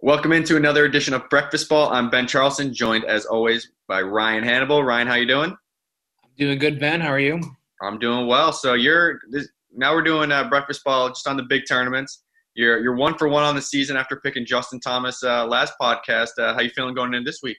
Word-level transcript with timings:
Welcome 0.00 0.30
into 0.30 0.56
another 0.56 0.84
edition 0.84 1.12
of 1.12 1.28
Breakfast 1.28 1.68
Ball. 1.68 1.92
I'm 1.92 2.08
Ben 2.08 2.28
Charleston, 2.28 2.72
joined 2.72 3.04
as 3.06 3.26
always 3.26 3.72
by 3.88 4.00
Ryan 4.00 4.44
Hannibal. 4.44 4.84
Ryan, 4.84 5.08
how 5.08 5.16
you 5.16 5.26
doing? 5.26 5.50
I'm 5.50 6.30
doing 6.38 6.56
good, 6.60 6.78
Ben. 6.78 7.00
How 7.00 7.08
are 7.08 7.18
you? 7.18 7.40
I'm 7.82 7.98
doing 7.98 8.28
well. 8.28 8.52
So 8.52 8.74
you're 8.74 9.18
this, 9.30 9.48
now 9.74 9.92
we're 9.92 10.04
doing 10.04 10.30
uh, 10.30 10.48
Breakfast 10.48 10.84
Ball 10.84 11.08
just 11.08 11.26
on 11.26 11.36
the 11.36 11.42
big 11.42 11.62
tournaments. 11.68 12.22
You're 12.54 12.78
you're 12.80 12.94
one 12.94 13.18
for 13.18 13.26
one 13.26 13.42
on 13.42 13.56
the 13.56 13.60
season 13.60 13.96
after 13.96 14.20
picking 14.20 14.46
Justin 14.46 14.78
Thomas 14.78 15.20
uh, 15.24 15.44
last 15.46 15.72
podcast. 15.82 16.38
Uh, 16.38 16.54
how 16.54 16.60
you 16.60 16.70
feeling 16.70 16.94
going 16.94 17.12
in 17.14 17.24
this 17.24 17.40
week? 17.42 17.58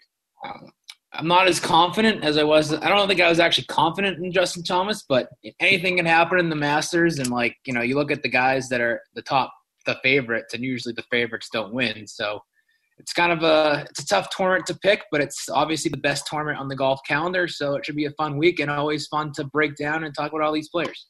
I'm 1.11 1.27
not 1.27 1.49
as 1.49 1.59
confident 1.59 2.23
as 2.23 2.38
I 2.38 2.44
was. 2.44 2.73
I 2.73 2.88
don't 2.88 3.09
think 3.09 3.19
I 3.19 3.27
was 3.27 3.42
actually 3.42 3.66
confident 3.66 4.23
in 4.23 4.31
Justin 4.31 4.64
Thomas, 4.64 5.03
but 5.03 5.27
anything 5.59 5.97
can 5.97 6.05
happen 6.05 6.39
in 6.39 6.49
the 6.49 6.55
Masters. 6.55 7.19
And 7.19 7.31
like 7.31 7.58
you 7.66 7.73
know, 7.73 7.81
you 7.81 7.95
look 7.95 8.11
at 8.11 8.23
the 8.23 8.30
guys 8.30 8.69
that 8.69 8.80
are 8.80 9.02
the 9.14 9.21
top, 9.21 9.52
the 9.85 9.97
favorites, 10.03 10.53
and 10.53 10.63
usually 10.63 10.94
the 10.94 11.03
favorites 11.11 11.49
don't 11.52 11.73
win. 11.73 12.08
So 12.08 12.39
it's 12.97 13.13
kind 13.13 13.31
of 13.31 13.44
a 13.44 13.86
it's 13.89 14.02
a 14.02 14.05
tough 14.05 14.30
tournament 14.30 14.66
to 14.67 14.75
pick, 14.75 15.03
but 15.11 15.21
it's 15.21 15.49
obviously 15.49 15.89
the 15.89 15.97
best 15.97 16.27
tournament 16.27 16.59
on 16.59 16.67
the 16.67 16.75
golf 16.75 16.99
calendar. 17.08 17.47
So 17.47 17.75
it 17.75 17.86
should 17.86 17.95
be 17.95 18.05
a 18.05 18.11
fun 18.11 18.38
week 18.38 18.59
and 18.59 18.69
always 18.69 19.08
fun 19.08 19.31
to 19.33 19.45
break 19.45 19.75
down 19.75 20.03
and 20.03 20.13
talk 20.13 20.31
about 20.31 20.41
all 20.44 20.52
these 20.52 20.69
players. 20.69 21.08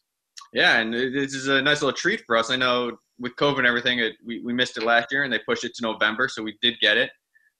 Yeah, 0.53 0.79
and 0.79 0.93
this 0.93 1.33
is 1.33 1.47
a 1.47 1.61
nice 1.61 1.81
little 1.81 1.95
treat 1.97 2.23
for 2.25 2.35
us. 2.37 2.49
I 2.49 2.55
know 2.55 2.97
with 3.19 3.35
COVID 3.35 3.59
and 3.59 3.67
everything, 3.67 3.99
it, 3.99 4.13
we 4.25 4.41
we 4.43 4.53
missed 4.53 4.77
it 4.77 4.83
last 4.83 5.07
year, 5.11 5.23
and 5.23 5.33
they 5.33 5.39
pushed 5.47 5.63
it 5.63 5.73
to 5.75 5.83
November, 5.83 6.27
so 6.27 6.41
we 6.43 6.57
did 6.61 6.75
get 6.79 6.97
it. 6.97 7.11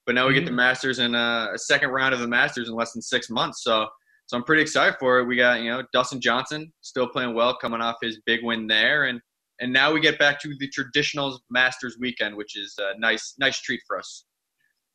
But 0.06 0.16
now 0.16 0.28
we 0.28 0.34
get 0.34 0.46
the 0.46 0.52
Mhm. 0.52 0.56
Masters 0.56 1.00
and 1.00 1.16
uh, 1.16 1.50
a 1.54 1.58
second 1.58 1.90
round 1.90 2.14
of 2.14 2.20
the 2.20 2.28
Masters 2.28 2.68
in 2.68 2.76
less 2.76 2.94
than 2.94 3.02
six 3.02 3.30
months. 3.30 3.64
So 3.64 3.88
so 4.28 4.38
I'm 4.38 4.44
pretty 4.44 4.62
excited 4.62 4.96
for 5.00 5.20
it. 5.20 5.26
We 5.26 5.36
got 5.36 5.62
you 5.62 5.72
know 5.72 5.84
Dustin 5.92 6.22
Johnson 6.22 6.72
still 6.82 7.08
playing 7.08 7.34
well, 7.34 7.56
coming 7.58 7.82
off 7.82 7.96
his 8.02 8.20
big 8.26 8.44
win 8.44 8.68
there, 8.68 9.06
and 9.06 9.20
and 9.60 9.72
now 9.72 9.92
we 9.92 10.00
get 10.00 10.18
back 10.20 10.40
to 10.42 10.56
the 10.58 10.68
traditional 10.70 11.40
Masters 11.50 11.98
weekend, 12.00 12.36
which 12.36 12.58
is 12.58 12.76
a 12.80 12.98
nice 13.00 13.36
nice 13.40 13.60
treat 13.60 13.82
for 13.88 13.98
us. 13.98 14.26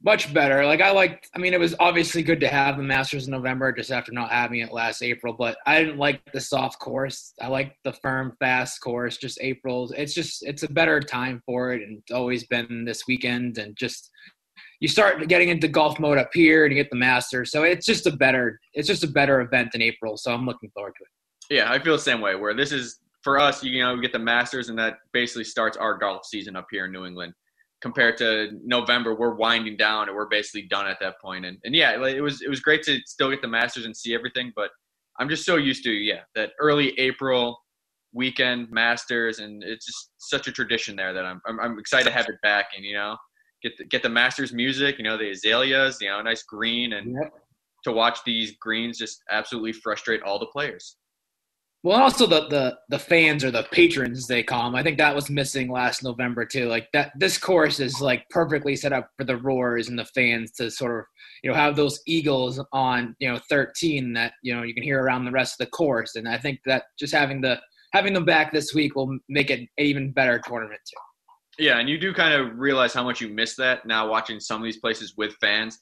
Much 0.02 0.34
better. 0.34 0.66
Like 0.66 0.82
I 0.82 0.90
like. 0.90 1.26
I 1.34 1.38
mean, 1.38 1.54
it 1.54 1.60
was 1.60 1.74
obviously 1.80 2.22
good 2.22 2.40
to 2.40 2.48
have 2.48 2.76
the 2.76 2.82
Masters 2.82 3.26
in 3.26 3.30
November, 3.30 3.72
just 3.72 3.90
after 3.90 4.12
not 4.12 4.30
having 4.30 4.60
it 4.60 4.72
last 4.72 5.02
April. 5.02 5.32
But 5.32 5.56
I 5.66 5.80
didn't 5.80 5.98
like 5.98 6.20
the 6.32 6.40
soft 6.40 6.78
course. 6.78 7.32
I 7.40 7.48
like 7.48 7.76
the 7.84 7.92
firm, 7.92 8.36
fast 8.38 8.80
course. 8.80 9.16
Just 9.16 9.38
April. 9.40 9.90
It's 9.96 10.12
just 10.12 10.44
it's 10.46 10.62
a 10.62 10.68
better 10.68 11.00
time 11.00 11.42
for 11.46 11.72
it, 11.72 11.82
and 11.82 11.98
it's 11.98 12.12
always 12.12 12.46
been 12.46 12.84
this 12.84 13.04
weekend. 13.08 13.56
And 13.56 13.74
just 13.76 14.10
you 14.80 14.88
start 14.88 15.26
getting 15.28 15.48
into 15.48 15.68
golf 15.68 15.98
mode 15.98 16.18
up 16.18 16.30
here, 16.34 16.64
and 16.64 16.74
you 16.74 16.82
get 16.82 16.90
the 16.90 16.96
Masters. 16.96 17.50
So 17.50 17.62
it's 17.62 17.86
just 17.86 18.06
a 18.06 18.14
better. 18.14 18.60
It's 18.74 18.88
just 18.88 19.04
a 19.04 19.08
better 19.08 19.40
event 19.40 19.74
in 19.74 19.80
April. 19.80 20.18
So 20.18 20.34
I'm 20.34 20.44
looking 20.44 20.70
forward 20.74 20.94
to 20.98 21.04
it. 21.04 21.56
Yeah, 21.56 21.70
I 21.70 21.78
feel 21.78 21.94
the 21.94 22.02
same 22.02 22.20
way. 22.20 22.34
Where 22.34 22.52
this 22.52 22.72
is 22.72 22.98
for 23.24 23.40
us, 23.40 23.64
you 23.64 23.82
know, 23.82 23.94
we 23.94 24.02
get 24.02 24.12
the 24.12 24.18
Masters, 24.18 24.68
and 24.68 24.78
that 24.78 24.98
basically 25.12 25.44
starts 25.44 25.76
our 25.78 25.96
golf 25.96 26.26
season 26.26 26.54
up 26.54 26.66
here 26.70 26.84
in 26.84 26.92
New 26.92 27.06
England. 27.06 27.32
Compared 27.80 28.16
to 28.18 28.50
November, 28.62 29.14
we're 29.14 29.34
winding 29.34 29.76
down, 29.76 30.08
and 30.08 30.16
we're 30.16 30.28
basically 30.28 30.68
done 30.68 30.86
at 30.86 30.98
that 31.00 31.14
point. 31.20 31.44
And 31.44 31.58
and 31.64 31.74
yeah, 31.74 31.96
like, 31.96 32.14
it 32.14 32.20
was 32.20 32.42
it 32.42 32.48
was 32.48 32.60
great 32.60 32.82
to 32.84 33.00
still 33.06 33.30
get 33.30 33.42
the 33.42 33.48
Masters 33.48 33.86
and 33.86 33.96
see 33.96 34.14
everything, 34.14 34.52
but 34.54 34.70
I'm 35.18 35.28
just 35.28 35.44
so 35.44 35.56
used 35.56 35.84
to 35.84 35.90
yeah 35.90 36.20
that 36.34 36.50
early 36.60 36.98
April 36.98 37.58
weekend 38.12 38.70
Masters, 38.70 39.38
and 39.38 39.62
it's 39.64 39.86
just 39.86 40.10
such 40.18 40.46
a 40.46 40.52
tradition 40.52 40.94
there 40.94 41.12
that 41.12 41.24
I'm 41.24 41.40
I'm, 41.46 41.58
I'm 41.60 41.78
excited 41.78 42.04
to 42.04 42.12
have 42.12 42.28
it 42.28 42.36
back, 42.42 42.66
and 42.76 42.84
you 42.84 42.94
know, 42.94 43.16
get 43.62 43.76
the, 43.78 43.84
get 43.84 44.02
the 44.02 44.08
Masters 44.10 44.52
music, 44.52 44.98
you 44.98 45.04
know, 45.04 45.16
the 45.16 45.30
azaleas, 45.30 45.98
you 46.00 46.08
know, 46.08 46.20
nice 46.22 46.42
green, 46.42 46.92
and 46.94 47.16
to 47.84 47.92
watch 47.92 48.18
these 48.24 48.52
greens 48.60 48.98
just 48.98 49.22
absolutely 49.30 49.72
frustrate 49.72 50.22
all 50.22 50.38
the 50.38 50.46
players. 50.46 50.96
Well, 51.84 52.00
also 52.00 52.26
the, 52.26 52.48
the 52.48 52.78
the 52.88 52.98
fans 52.98 53.44
or 53.44 53.50
the 53.50 53.66
patrons 53.70 54.26
they 54.26 54.42
call 54.42 54.64
them. 54.64 54.74
I 54.74 54.82
think 54.82 54.96
that 54.96 55.14
was 55.14 55.28
missing 55.28 55.70
last 55.70 56.02
November 56.02 56.46
too. 56.46 56.66
Like 56.66 56.88
that, 56.94 57.12
this 57.18 57.36
course 57.36 57.78
is 57.78 58.00
like 58.00 58.26
perfectly 58.30 58.74
set 58.74 58.94
up 58.94 59.10
for 59.18 59.24
the 59.24 59.36
roars 59.36 59.90
and 59.90 59.98
the 59.98 60.06
fans 60.06 60.52
to 60.52 60.70
sort 60.70 61.00
of 61.00 61.04
you 61.42 61.50
know 61.50 61.56
have 61.56 61.76
those 61.76 62.00
eagles 62.06 62.58
on 62.72 63.14
you 63.18 63.30
know 63.30 63.38
13 63.50 64.14
that 64.14 64.32
you 64.42 64.56
know 64.56 64.62
you 64.62 64.72
can 64.72 64.82
hear 64.82 65.02
around 65.02 65.26
the 65.26 65.30
rest 65.30 65.60
of 65.60 65.66
the 65.66 65.70
course. 65.72 66.14
And 66.14 66.26
I 66.26 66.38
think 66.38 66.60
that 66.64 66.84
just 66.98 67.12
having 67.12 67.42
the 67.42 67.60
having 67.92 68.14
them 68.14 68.24
back 68.24 68.50
this 68.50 68.72
week 68.72 68.96
will 68.96 69.18
make 69.28 69.50
it 69.50 69.60
an 69.60 69.68
even 69.76 70.10
better 70.10 70.40
tournament 70.42 70.80
too. 70.88 71.64
Yeah, 71.66 71.80
and 71.80 71.88
you 71.88 71.98
do 71.98 72.14
kind 72.14 72.32
of 72.32 72.58
realize 72.58 72.94
how 72.94 73.04
much 73.04 73.20
you 73.20 73.28
miss 73.28 73.56
that 73.56 73.84
now 73.84 74.08
watching 74.08 74.40
some 74.40 74.58
of 74.58 74.64
these 74.64 74.78
places 74.78 75.14
with 75.18 75.34
fans. 75.38 75.78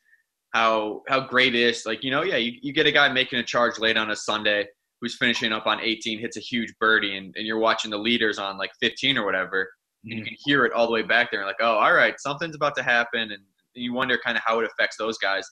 How 0.53 1.03
how 1.09 1.29
great 1.29 1.55
it 1.55 1.61
is. 1.61 1.87
Like 1.87 2.03
you 2.03 2.11
know, 2.11 2.25
yeah, 2.25 2.39
you, 2.39 2.55
you 2.61 2.73
get 2.73 2.89
a 2.89 2.93
guy 2.93 3.09
making 3.09 3.39
a 3.39 3.45
charge 3.45 3.79
late 3.79 3.97
on 3.97 4.11
a 4.11 4.17
Sunday 4.17 4.67
who's 5.03 5.17
finishing 5.17 5.53
up 5.53 5.67
on 5.67 5.81
18, 5.81 6.21
hits 6.21 6.37
a 6.37 6.41
huge 6.41 6.73
birdie, 6.79 7.17
and, 7.17 7.35
and 7.37 7.45
you're 7.45 7.59
watching 7.59 7.91
the 7.91 7.99
leaders 7.99 8.39
on 8.39 8.57
like 8.57 8.71
15 8.81 9.19
or 9.19 9.27
whatever, 9.27 9.69
and 10.05 10.13
you 10.13 10.17
mm-hmm. 10.19 10.25
can 10.27 10.37
hear 10.45 10.65
it 10.65 10.73
all 10.73 10.87
the 10.87 10.93
way 10.93 11.03
back 11.03 11.31
there. 11.31 11.45
Like, 11.45 11.57
oh, 11.61 11.75
all 11.75 11.93
right, 11.93 12.15
something's 12.19 12.55
about 12.55 12.77
to 12.77 12.85
happen, 12.85 13.33
and 13.33 13.43
you 13.75 13.93
wonder 13.93 14.17
kind 14.25 14.37
of 14.37 14.45
how 14.47 14.61
it 14.61 14.71
affects 14.71 14.97
those 14.97 15.19
guys 15.19 15.45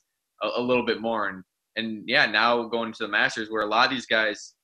a, 0.42 0.48
a 0.56 0.62
little 0.62 0.86
bit 0.86 1.00
more. 1.00 1.28
And 1.28 1.42
and 1.76 2.04
yeah, 2.06 2.26
now 2.26 2.62
going 2.68 2.92
to 2.92 3.02
the 3.04 3.08
Masters, 3.08 3.50
where 3.50 3.62
a 3.62 3.66
lot 3.66 3.86
of 3.86 3.90
these 3.90 4.06
guys, 4.06 4.54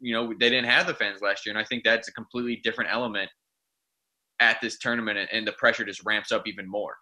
you 0.00 0.12
know, 0.12 0.28
they 0.28 0.50
didn't 0.50 0.68
have 0.68 0.86
the 0.86 0.94
fans 0.94 1.22
last 1.22 1.46
year, 1.46 1.54
and 1.54 1.64
I 1.64 1.66
think 1.66 1.84
that's 1.84 2.08
a 2.08 2.12
completely 2.12 2.60
different 2.64 2.92
element 2.92 3.30
at 4.40 4.60
this 4.60 4.78
tournament, 4.78 5.28
and, 5.30 5.46
the 5.46 5.52
pressure 5.52 5.84
just 5.84 6.04
ramps 6.04 6.32
up 6.32 6.46
even 6.46 6.68
more. 6.68 6.94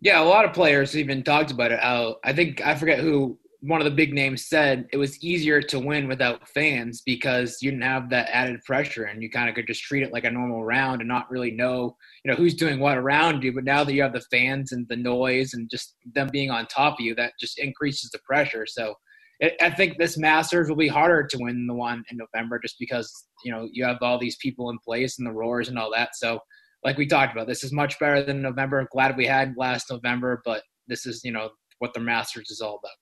Yeah, 0.00 0.20
a 0.20 0.24
lot 0.24 0.44
of 0.44 0.52
players 0.52 0.96
even 0.96 1.22
talked 1.22 1.52
about 1.52 1.72
it. 1.72 1.78
How 1.78 2.16
I 2.24 2.32
think 2.32 2.60
I 2.66 2.74
forget 2.74 2.98
who 2.98 3.38
one 3.62 3.80
of 3.80 3.84
the 3.84 3.90
big 3.90 4.14
names 4.14 4.46
said 4.46 4.86
it 4.92 4.96
was 4.96 5.22
easier 5.22 5.60
to 5.60 5.78
win 5.78 6.08
without 6.08 6.48
fans 6.48 7.02
because 7.04 7.58
you 7.60 7.70
didn't 7.70 7.82
have 7.82 8.08
that 8.08 8.28
added 8.32 8.60
pressure 8.64 9.04
and 9.04 9.22
you 9.22 9.30
kind 9.30 9.48
of 9.48 9.54
could 9.54 9.66
just 9.66 9.82
treat 9.82 10.02
it 10.02 10.12
like 10.12 10.24
a 10.24 10.30
normal 10.30 10.64
round 10.64 11.00
and 11.00 11.08
not 11.08 11.30
really 11.30 11.50
know 11.50 11.94
you 12.24 12.30
know 12.30 12.36
who's 12.36 12.54
doing 12.54 12.80
what 12.80 12.96
around 12.96 13.42
you. 13.42 13.52
But 13.52 13.64
now 13.64 13.84
that 13.84 13.92
you 13.92 14.02
have 14.02 14.14
the 14.14 14.24
fans 14.30 14.72
and 14.72 14.86
the 14.88 14.96
noise 14.96 15.52
and 15.52 15.68
just 15.70 15.96
them 16.14 16.28
being 16.32 16.50
on 16.50 16.66
top 16.66 16.94
of 16.94 17.04
you, 17.04 17.14
that 17.16 17.34
just 17.38 17.58
increases 17.58 18.10
the 18.10 18.18
pressure. 18.20 18.66
So 18.66 18.94
it, 19.40 19.54
I 19.60 19.70
think 19.70 19.98
this 19.98 20.16
Masters 20.16 20.68
will 20.68 20.76
be 20.76 20.88
harder 20.88 21.26
to 21.26 21.38
win 21.38 21.54
than 21.54 21.66
the 21.66 21.74
one 21.74 22.02
in 22.10 22.16
November 22.16 22.58
just 22.58 22.76
because 22.78 23.26
you 23.44 23.52
know 23.52 23.68
you 23.70 23.84
have 23.84 23.98
all 24.00 24.18
these 24.18 24.36
people 24.36 24.70
in 24.70 24.78
place 24.78 25.18
and 25.18 25.26
the 25.26 25.32
roars 25.32 25.68
and 25.68 25.78
all 25.78 25.90
that. 25.94 26.16
So 26.16 26.40
like 26.82 26.96
we 26.96 27.06
talked 27.06 27.32
about, 27.32 27.46
this 27.46 27.62
is 27.62 27.72
much 27.72 27.98
better 27.98 28.22
than 28.22 28.40
November. 28.40 28.86
Glad 28.90 29.18
we 29.18 29.26
had 29.26 29.54
last 29.58 29.90
November, 29.90 30.40
but 30.46 30.62
this 30.88 31.04
is 31.04 31.22
you 31.24 31.32
know 31.32 31.50
what 31.78 31.92
the 31.92 32.00
Masters 32.00 32.50
is 32.50 32.60
all 32.60 32.78
about. 32.82 32.99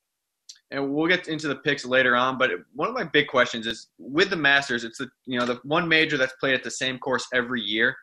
And 0.70 0.92
we'll 0.92 1.08
get 1.08 1.28
into 1.28 1.48
the 1.48 1.56
picks 1.56 1.84
later 1.84 2.14
on. 2.14 2.38
But 2.38 2.50
one 2.74 2.88
of 2.88 2.94
my 2.94 3.04
big 3.04 3.26
questions 3.28 3.66
is 3.66 3.88
with 3.98 4.30
the 4.30 4.36
Masters, 4.36 4.84
it's 4.84 4.98
the 4.98 5.08
you 5.26 5.38
know 5.38 5.46
the 5.46 5.60
one 5.64 5.88
major 5.88 6.16
that's 6.16 6.34
played 6.40 6.54
at 6.54 6.64
the 6.64 6.70
same 6.70 6.98
course 6.98 7.26
every 7.32 7.62
year, 7.62 7.96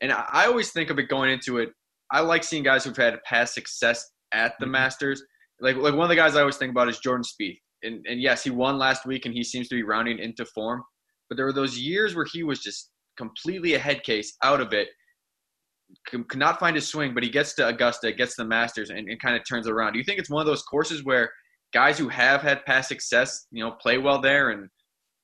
and 0.00 0.12
I, 0.12 0.46
always 0.46 0.72
think 0.72 0.90
of 0.90 0.98
it 0.98 1.08
going 1.08 1.30
into 1.30 1.58
it. 1.58 1.70
I 2.10 2.20
like 2.20 2.44
seeing 2.44 2.62
guys 2.62 2.84
who've 2.84 2.96
had 2.96 3.22
past 3.24 3.54
success 3.54 4.04
at 4.32 4.54
the 4.58 4.64
mm-hmm. 4.64 4.72
Masters. 4.72 5.22
Like 5.60 5.76
like 5.76 5.94
one 5.94 6.04
of 6.04 6.08
the 6.08 6.16
guys 6.16 6.36
I 6.36 6.40
always 6.40 6.56
think 6.56 6.70
about 6.70 6.88
is 6.88 6.98
Jordan 6.98 7.24
Spieth, 7.24 7.58
and 7.82 8.04
and 8.08 8.20
yes, 8.20 8.42
he 8.44 8.50
won 8.50 8.78
last 8.78 9.06
week, 9.06 9.26
and 9.26 9.34
he 9.34 9.44
seems 9.44 9.68
to 9.68 9.74
be 9.74 9.82
rounding 9.82 10.18
into 10.18 10.44
form. 10.46 10.82
But 11.28 11.36
there 11.36 11.46
were 11.46 11.52
those 11.52 11.78
years 11.78 12.14
where 12.14 12.26
he 12.32 12.42
was 12.44 12.60
just 12.60 12.90
completely 13.18 13.74
a 13.74 13.78
head 13.78 14.04
case 14.04 14.36
out 14.42 14.60
of 14.60 14.72
it. 14.72 14.88
Could 16.06 16.28
could 16.28 16.40
not 16.40 16.60
find 16.60 16.76
his 16.76 16.88
swing, 16.88 17.14
but 17.14 17.22
he 17.22 17.30
gets 17.30 17.54
to 17.54 17.68
Augusta, 17.68 18.12
gets 18.12 18.36
to 18.36 18.42
the 18.42 18.48
Masters, 18.48 18.90
and, 18.90 19.08
and 19.08 19.20
kind 19.20 19.36
of 19.36 19.42
turns 19.46 19.68
around. 19.68 19.92
Do 19.92 19.98
you 19.98 20.04
think 20.04 20.18
it's 20.18 20.30
one 20.30 20.40
of 20.40 20.46
those 20.46 20.62
courses 20.62 21.04
where 21.04 21.30
guys 21.76 21.98
who 21.98 22.08
have 22.08 22.40
had 22.40 22.64
past 22.64 22.88
success, 22.88 23.46
you 23.50 23.62
know, 23.62 23.72
play 23.72 23.98
well 23.98 24.18
there, 24.18 24.48
and 24.48 24.70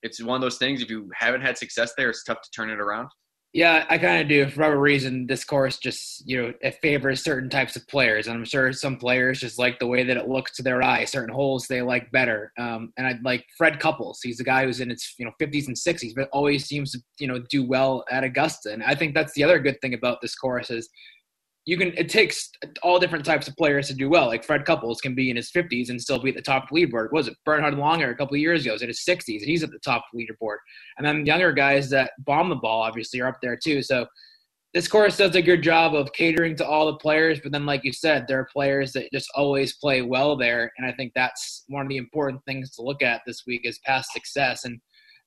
it's 0.02 0.22
one 0.22 0.36
of 0.36 0.42
those 0.42 0.58
things. 0.58 0.82
If 0.82 0.90
you 0.90 1.08
haven't 1.14 1.40
had 1.40 1.56
success 1.56 1.94
there, 1.96 2.10
it's 2.10 2.24
tough 2.24 2.42
to 2.42 2.50
turn 2.54 2.68
it 2.68 2.78
around. 2.78 3.08
Yeah, 3.54 3.86
I 3.88 3.96
kind 3.96 4.20
of 4.20 4.28
do. 4.28 4.46
For 4.50 4.60
whatever 4.60 4.78
reason, 4.78 5.26
this 5.26 5.44
course 5.44 5.78
just 5.78 6.22
you 6.26 6.36
know 6.36 6.52
it 6.60 6.76
favors 6.82 7.24
certain 7.24 7.48
types 7.48 7.74
of 7.74 7.88
players, 7.88 8.26
and 8.26 8.36
I'm 8.36 8.44
sure 8.44 8.70
some 8.74 8.98
players 8.98 9.40
just 9.40 9.58
like 9.58 9.78
the 9.78 9.86
way 9.86 10.02
that 10.04 10.18
it 10.18 10.28
looks 10.28 10.54
to 10.56 10.62
their 10.62 10.82
eye. 10.82 11.06
Certain 11.06 11.34
holes 11.34 11.66
they 11.66 11.80
like 11.80 12.10
better. 12.12 12.52
Um, 12.58 12.92
and 12.98 13.06
I 13.06 13.14
like 13.24 13.46
Fred 13.56 13.80
Couples. 13.80 14.20
He's 14.22 14.40
a 14.40 14.44
guy 14.44 14.66
who's 14.66 14.80
in 14.80 14.90
his 14.90 15.14
you 15.18 15.24
know 15.24 15.32
50s 15.40 15.68
and 15.68 15.76
60s, 15.76 16.12
but 16.14 16.28
always 16.34 16.66
seems 16.66 16.92
to 16.92 16.98
you 17.18 17.28
know 17.28 17.42
do 17.48 17.66
well 17.66 18.04
at 18.10 18.24
Augusta. 18.24 18.72
And 18.74 18.82
I 18.82 18.94
think 18.94 19.14
that's 19.14 19.32
the 19.32 19.44
other 19.44 19.58
good 19.58 19.80
thing 19.80 19.94
about 19.94 20.20
this 20.20 20.34
course 20.34 20.68
is 20.68 20.90
you 21.64 21.76
can 21.76 21.92
it 21.96 22.08
takes 22.08 22.50
all 22.82 22.98
different 22.98 23.24
types 23.24 23.46
of 23.46 23.56
players 23.56 23.86
to 23.88 23.94
do 23.94 24.08
well. 24.08 24.26
Like 24.26 24.44
Fred 24.44 24.64
Couples 24.64 25.00
can 25.00 25.14
be 25.14 25.30
in 25.30 25.36
his 25.36 25.50
50s 25.50 25.90
and 25.90 26.00
still 26.00 26.18
be 26.18 26.30
at 26.30 26.34
the 26.34 26.42
top 26.42 26.70
leaderboard. 26.70 27.12
Was 27.12 27.28
it 27.28 27.36
Bernhard 27.44 27.74
Langer 27.74 28.10
a 28.10 28.16
couple 28.16 28.34
of 28.34 28.40
years 28.40 28.62
ago 28.62 28.72
was 28.72 28.82
in 28.82 28.88
his 28.88 29.04
60s 29.08 29.38
and 29.40 29.48
he's 29.48 29.62
at 29.62 29.70
the 29.70 29.78
top 29.78 30.04
leaderboard. 30.14 30.56
And 30.98 31.06
then 31.06 31.24
younger 31.24 31.52
guys 31.52 31.88
that 31.90 32.12
bomb 32.18 32.48
the 32.48 32.56
ball 32.56 32.82
obviously 32.82 33.20
are 33.20 33.28
up 33.28 33.38
there 33.42 33.56
too. 33.56 33.82
So 33.82 34.06
this 34.74 34.88
course 34.88 35.18
does 35.18 35.36
a 35.36 35.42
good 35.42 35.62
job 35.62 35.94
of 35.94 36.12
catering 36.14 36.56
to 36.56 36.66
all 36.66 36.86
the 36.86 36.96
players, 36.96 37.40
but 37.40 37.52
then 37.52 37.66
like 37.66 37.84
you 37.84 37.92
said, 37.92 38.24
there 38.26 38.40
are 38.40 38.48
players 38.50 38.92
that 38.92 39.12
just 39.12 39.28
always 39.34 39.76
play 39.76 40.00
well 40.00 40.34
there, 40.34 40.72
and 40.78 40.86
I 40.86 40.92
think 40.92 41.12
that's 41.14 41.64
one 41.68 41.82
of 41.82 41.90
the 41.90 41.98
important 41.98 42.40
things 42.46 42.74
to 42.76 42.82
look 42.82 43.02
at 43.02 43.20
this 43.26 43.42
week 43.46 43.62
is 43.64 43.78
past 43.84 44.12
success. 44.12 44.64
And 44.64 44.80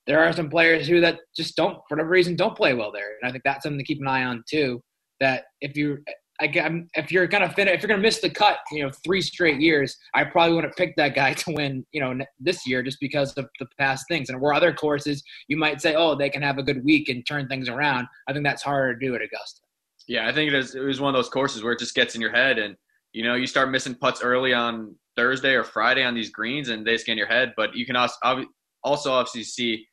there 0.08 0.18
are 0.18 0.32
some 0.32 0.50
players 0.50 0.88
who 0.88 1.00
that 1.00 1.20
just 1.36 1.54
don't, 1.54 1.78
for 1.88 1.94
whatever 1.94 2.10
reason, 2.10 2.34
don't 2.34 2.56
play 2.56 2.74
well 2.74 2.90
there, 2.90 3.16
and 3.20 3.28
I 3.28 3.30
think 3.30 3.44
that's 3.44 3.62
something 3.62 3.78
to 3.78 3.84
keep 3.84 4.00
an 4.00 4.08
eye 4.08 4.24
on 4.24 4.42
too. 4.50 4.82
That 5.20 5.44
if 5.60 5.76
you 5.76 5.98
I, 6.40 6.82
if 6.94 7.10
you're 7.10 7.26
gonna 7.26 7.50
finish, 7.52 7.74
if 7.74 7.82
you're 7.82 7.88
gonna 7.88 8.02
miss 8.02 8.20
the 8.20 8.30
cut, 8.30 8.58
you 8.70 8.82
know, 8.82 8.90
three 9.04 9.22
straight 9.22 9.60
years, 9.60 9.96
I 10.14 10.24
probably 10.24 10.54
wouldn't 10.54 10.76
pick 10.76 10.96
that 10.96 11.14
guy 11.14 11.32
to 11.34 11.52
win, 11.52 11.86
you 11.92 12.00
know, 12.00 12.18
this 12.38 12.66
year 12.66 12.82
just 12.82 13.00
because 13.00 13.36
of 13.36 13.48
the 13.58 13.66
past 13.78 14.06
things. 14.08 14.28
And 14.28 14.40
where 14.40 14.52
other 14.52 14.72
courses, 14.72 15.22
you 15.48 15.56
might 15.56 15.80
say, 15.80 15.94
oh, 15.94 16.14
they 16.14 16.30
can 16.30 16.42
have 16.42 16.58
a 16.58 16.62
good 16.62 16.84
week 16.84 17.08
and 17.08 17.26
turn 17.26 17.48
things 17.48 17.68
around. 17.68 18.06
I 18.28 18.32
think 18.32 18.44
that's 18.44 18.62
harder 18.62 18.94
to 18.94 19.06
do 19.06 19.14
at 19.14 19.22
Augusta. 19.22 19.62
Yeah, 20.08 20.28
I 20.28 20.32
think. 20.32 20.52
It 20.52 20.78
was 20.78 21.00
one 21.00 21.14
of 21.14 21.18
those 21.18 21.28
courses 21.28 21.62
where 21.62 21.72
it 21.72 21.78
just 21.78 21.94
gets 21.94 22.14
in 22.14 22.20
your 22.20 22.30
head, 22.30 22.58
and 22.58 22.76
you 23.12 23.24
know, 23.24 23.34
you 23.34 23.46
start 23.46 23.70
missing 23.70 23.94
putts 23.94 24.22
early 24.22 24.52
on 24.52 24.94
Thursday 25.16 25.54
or 25.54 25.64
Friday 25.64 26.04
on 26.04 26.14
these 26.14 26.30
greens, 26.30 26.68
and 26.68 26.86
they 26.86 26.92
just 26.92 27.06
get 27.06 27.12
in 27.12 27.18
your 27.18 27.26
head. 27.26 27.54
But 27.56 27.74
you 27.74 27.84
can 27.86 27.96
also 27.96 28.44
also 28.84 29.12
obviously 29.12 29.42
see 29.42 29.86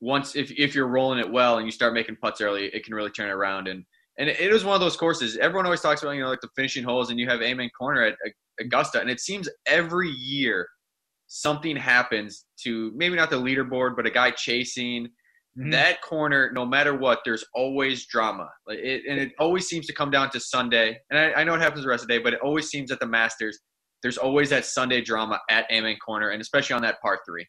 once 0.00 0.34
if 0.34 0.50
if 0.52 0.74
you're 0.74 0.88
rolling 0.88 1.18
it 1.18 1.30
well 1.30 1.58
and 1.58 1.66
you 1.66 1.72
start 1.72 1.92
making 1.92 2.16
putts 2.16 2.40
early, 2.40 2.66
it 2.66 2.84
can 2.84 2.94
really 2.94 3.10
turn 3.10 3.28
it 3.28 3.32
around 3.32 3.68
and 3.68 3.84
and 4.18 4.28
it 4.28 4.52
was 4.52 4.64
one 4.64 4.74
of 4.74 4.80
those 4.80 4.96
courses. 4.96 5.36
Everyone 5.36 5.64
always 5.64 5.80
talks 5.80 6.02
about, 6.02 6.12
you 6.12 6.22
know, 6.22 6.28
like 6.28 6.40
the 6.40 6.48
finishing 6.56 6.84
holes, 6.84 7.10
and 7.10 7.18
you 7.18 7.28
have 7.28 7.40
Amen 7.40 7.70
Corner 7.78 8.02
at 8.02 8.16
Augusta, 8.60 9.00
and 9.00 9.08
it 9.08 9.20
seems 9.20 9.48
every 9.66 10.10
year 10.10 10.68
something 11.28 11.76
happens 11.76 12.46
to 12.64 12.92
maybe 12.96 13.14
not 13.14 13.30
the 13.30 13.36
leaderboard, 13.36 13.94
but 13.94 14.06
a 14.06 14.10
guy 14.10 14.30
chasing 14.30 15.06
mm-hmm. 15.58 15.70
that 15.70 16.02
corner. 16.02 16.50
No 16.52 16.66
matter 16.66 16.96
what, 16.96 17.20
there's 17.24 17.44
always 17.54 18.06
drama, 18.06 18.48
like 18.66 18.78
it, 18.78 19.02
and 19.08 19.20
it 19.20 19.32
always 19.38 19.68
seems 19.68 19.86
to 19.86 19.94
come 19.94 20.10
down 20.10 20.30
to 20.30 20.40
Sunday. 20.40 20.98
And 21.10 21.18
I, 21.18 21.40
I 21.40 21.44
know 21.44 21.54
it 21.54 21.60
happens 21.60 21.84
the 21.84 21.88
rest 21.88 22.02
of 22.02 22.08
the 22.08 22.14
day, 22.14 22.22
but 22.22 22.34
it 22.34 22.40
always 22.40 22.68
seems 22.68 22.90
at 22.90 22.98
the 22.98 23.06
Masters, 23.06 23.60
there's 24.02 24.18
always 24.18 24.50
that 24.50 24.64
Sunday 24.64 25.00
drama 25.00 25.40
at 25.50 25.70
Amen 25.70 25.96
Corner, 26.04 26.30
and 26.30 26.40
especially 26.40 26.74
on 26.74 26.82
that 26.82 27.00
par 27.00 27.20
three. 27.26 27.46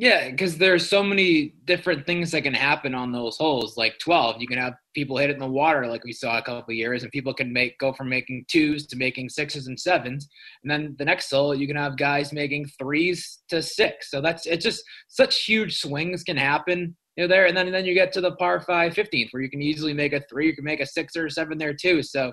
Yeah, 0.00 0.30
because 0.30 0.56
there's 0.56 0.88
so 0.88 1.02
many 1.02 1.52
different 1.66 2.06
things 2.06 2.30
that 2.30 2.40
can 2.40 2.54
happen 2.54 2.94
on 2.94 3.12
those 3.12 3.36
holes. 3.36 3.76
Like 3.76 3.98
12, 3.98 4.40
you 4.40 4.46
can 4.46 4.56
have 4.56 4.72
people 4.94 5.18
hit 5.18 5.28
it 5.28 5.34
in 5.34 5.38
the 5.38 5.46
water, 5.46 5.86
like 5.86 6.04
we 6.04 6.12
saw 6.14 6.38
a 6.38 6.42
couple 6.42 6.72
years, 6.72 7.02
and 7.02 7.12
people 7.12 7.34
can 7.34 7.52
make 7.52 7.78
go 7.78 7.92
from 7.92 8.08
making 8.08 8.46
twos 8.48 8.86
to 8.86 8.96
making 8.96 9.28
sixes 9.28 9.66
and 9.66 9.78
sevens. 9.78 10.26
And 10.64 10.70
then 10.70 10.96
the 10.98 11.04
next 11.04 11.30
hole, 11.30 11.54
you 11.54 11.66
can 11.66 11.76
have 11.76 11.98
guys 11.98 12.32
making 12.32 12.70
threes 12.78 13.40
to 13.50 13.60
six. 13.60 14.10
So 14.10 14.22
that's 14.22 14.46
it's 14.46 14.64
just 14.64 14.82
such 15.08 15.44
huge 15.44 15.76
swings 15.76 16.22
can 16.22 16.38
happen 16.38 16.96
you 17.18 17.24
know, 17.24 17.28
there. 17.28 17.44
And 17.44 17.54
then 17.54 17.66
and 17.66 17.74
then 17.74 17.84
you 17.84 17.92
get 17.92 18.10
to 18.14 18.22
the 18.22 18.36
par 18.36 18.62
five 18.62 18.94
15th, 18.94 19.28
where 19.32 19.42
you 19.42 19.50
can 19.50 19.60
easily 19.60 19.92
make 19.92 20.14
a 20.14 20.22
three, 20.30 20.46
you 20.46 20.56
can 20.56 20.64
make 20.64 20.80
a 20.80 20.86
six 20.86 21.14
or 21.14 21.26
a 21.26 21.30
seven 21.30 21.58
there 21.58 21.74
too. 21.74 22.02
So 22.02 22.32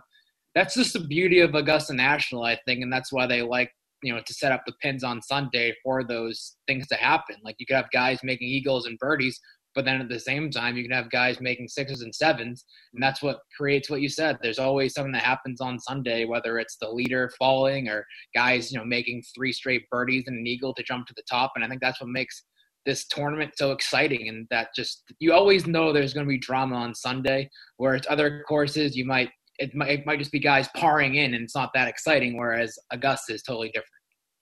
that's 0.56 0.76
just 0.76 0.94
the 0.94 1.02
beauty 1.02 1.42
of 1.42 1.54
Augusta 1.54 1.94
National, 1.94 2.44
I 2.44 2.58
think, 2.66 2.82
and 2.82 2.94
that's 2.94 3.12
why 3.12 3.28
they 3.28 3.42
like 3.42 3.74
you 4.04 4.14
know 4.14 4.22
to 4.26 4.34
set 4.34 4.52
up 4.52 4.64
the 4.66 4.74
pins 4.82 5.04
on 5.04 5.22
Sunday 5.22 5.74
for 5.84 6.04
those 6.04 6.58
things 6.68 6.88
to 6.88 6.96
happen. 6.96 7.36
Like 7.44 7.56
you 7.60 7.66
could 7.66 7.76
have 7.76 7.92
guys 7.92 8.20
making 8.24 8.48
eagles 8.48 8.86
and 8.86 8.98
birdies, 9.00 9.40
but 9.76 9.86
then 9.86 10.02
at 10.02 10.10
the 10.10 10.20
same 10.20 10.50
time 10.50 10.78
you 10.78 10.84
can 10.84 10.92
have 10.92 11.12
guys 11.12 11.40
making 11.42 11.68
sixes 11.68 12.02
and 12.02 12.14
sevens, 12.14 12.66
and 12.94 13.02
that's 13.02 13.22
what 13.22 13.40
creates 13.56 13.90
what 13.90 14.02
you 14.02 14.10
said. 14.10 14.38
There's 14.42 14.60
always 14.60 14.94
something 14.94 15.14
that 15.14 15.24
happens 15.24 15.62
on 15.62 15.80
Sunday, 15.80 16.26
whether 16.26 16.60
it's 16.60 16.78
the 16.80 16.90
leader 16.90 17.32
falling 17.38 17.88
or 17.88 18.06
guys 18.36 18.72
you 18.72 18.78
know 18.78 18.86
making 18.86 19.24
three 19.36 19.54
straight 19.54 19.90
birdies 19.90 20.26
and 20.28 20.38
an 20.38 20.48
eagle 20.48 20.74
to 20.74 20.84
jump 20.84 21.08
to 21.08 21.14
the 21.16 21.24
top, 21.30 21.54
and 21.56 21.64
I 21.64 21.68
think 21.68 21.82
that's 21.82 22.02
what 22.02 22.10
makes 22.10 22.44
this 22.88 23.06
tournament 23.08 23.52
so 23.58 23.74
exciting 23.74 24.30
and 24.30 24.48
that 24.50 24.70
just 24.74 25.04
you 25.20 25.34
always 25.34 25.68
know 25.68 25.92
there's 25.92 26.14
going 26.14 26.26
to 26.26 26.30
be 26.30 26.38
drama 26.38 26.74
on 26.74 26.96
Sunday 26.96 27.50
whereas 27.76 28.04
other 28.10 28.46
courses 28.48 28.96
you 28.96 29.04
might 29.04 29.30
it 29.60 29.74
might, 29.74 29.90
it 29.90 30.06
might 30.06 30.20
just 30.20 30.32
be 30.32 30.40
guys 30.40 30.68
parring 30.76 31.16
in 31.16 31.34
and 31.34 31.44
it's 31.44 31.56
not 31.56 31.72
that 31.74 31.88
exciting 31.88 32.38
whereas 32.38 32.78
augusta 32.92 33.34
is 33.34 33.42
totally 33.44 33.70
different 33.70 33.86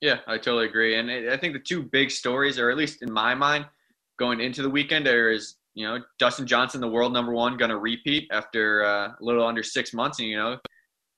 yeah 0.01 0.17
i 0.27 0.37
totally 0.37 0.65
agree 0.65 0.95
and 0.95 1.09
i 1.29 1.37
think 1.37 1.53
the 1.53 1.59
two 1.59 1.83
big 1.83 2.11
stories 2.11 2.59
or 2.59 2.69
at 2.69 2.77
least 2.77 3.01
in 3.01 3.11
my 3.11 3.33
mind 3.33 3.65
going 4.19 4.39
into 4.39 4.61
the 4.61 4.69
weekend 4.69 5.05
there 5.05 5.31
is 5.31 5.55
you 5.73 5.85
know 5.85 5.99
dustin 6.19 6.45
johnson 6.45 6.81
the 6.81 6.87
world 6.87 7.13
number 7.13 7.33
one 7.33 7.57
going 7.57 7.69
to 7.69 7.77
repeat 7.77 8.27
after 8.31 8.83
uh, 8.85 9.07
a 9.07 9.15
little 9.21 9.45
under 9.45 9.63
six 9.63 9.93
months 9.93 10.19
and 10.19 10.27
you 10.27 10.37
know 10.37 10.57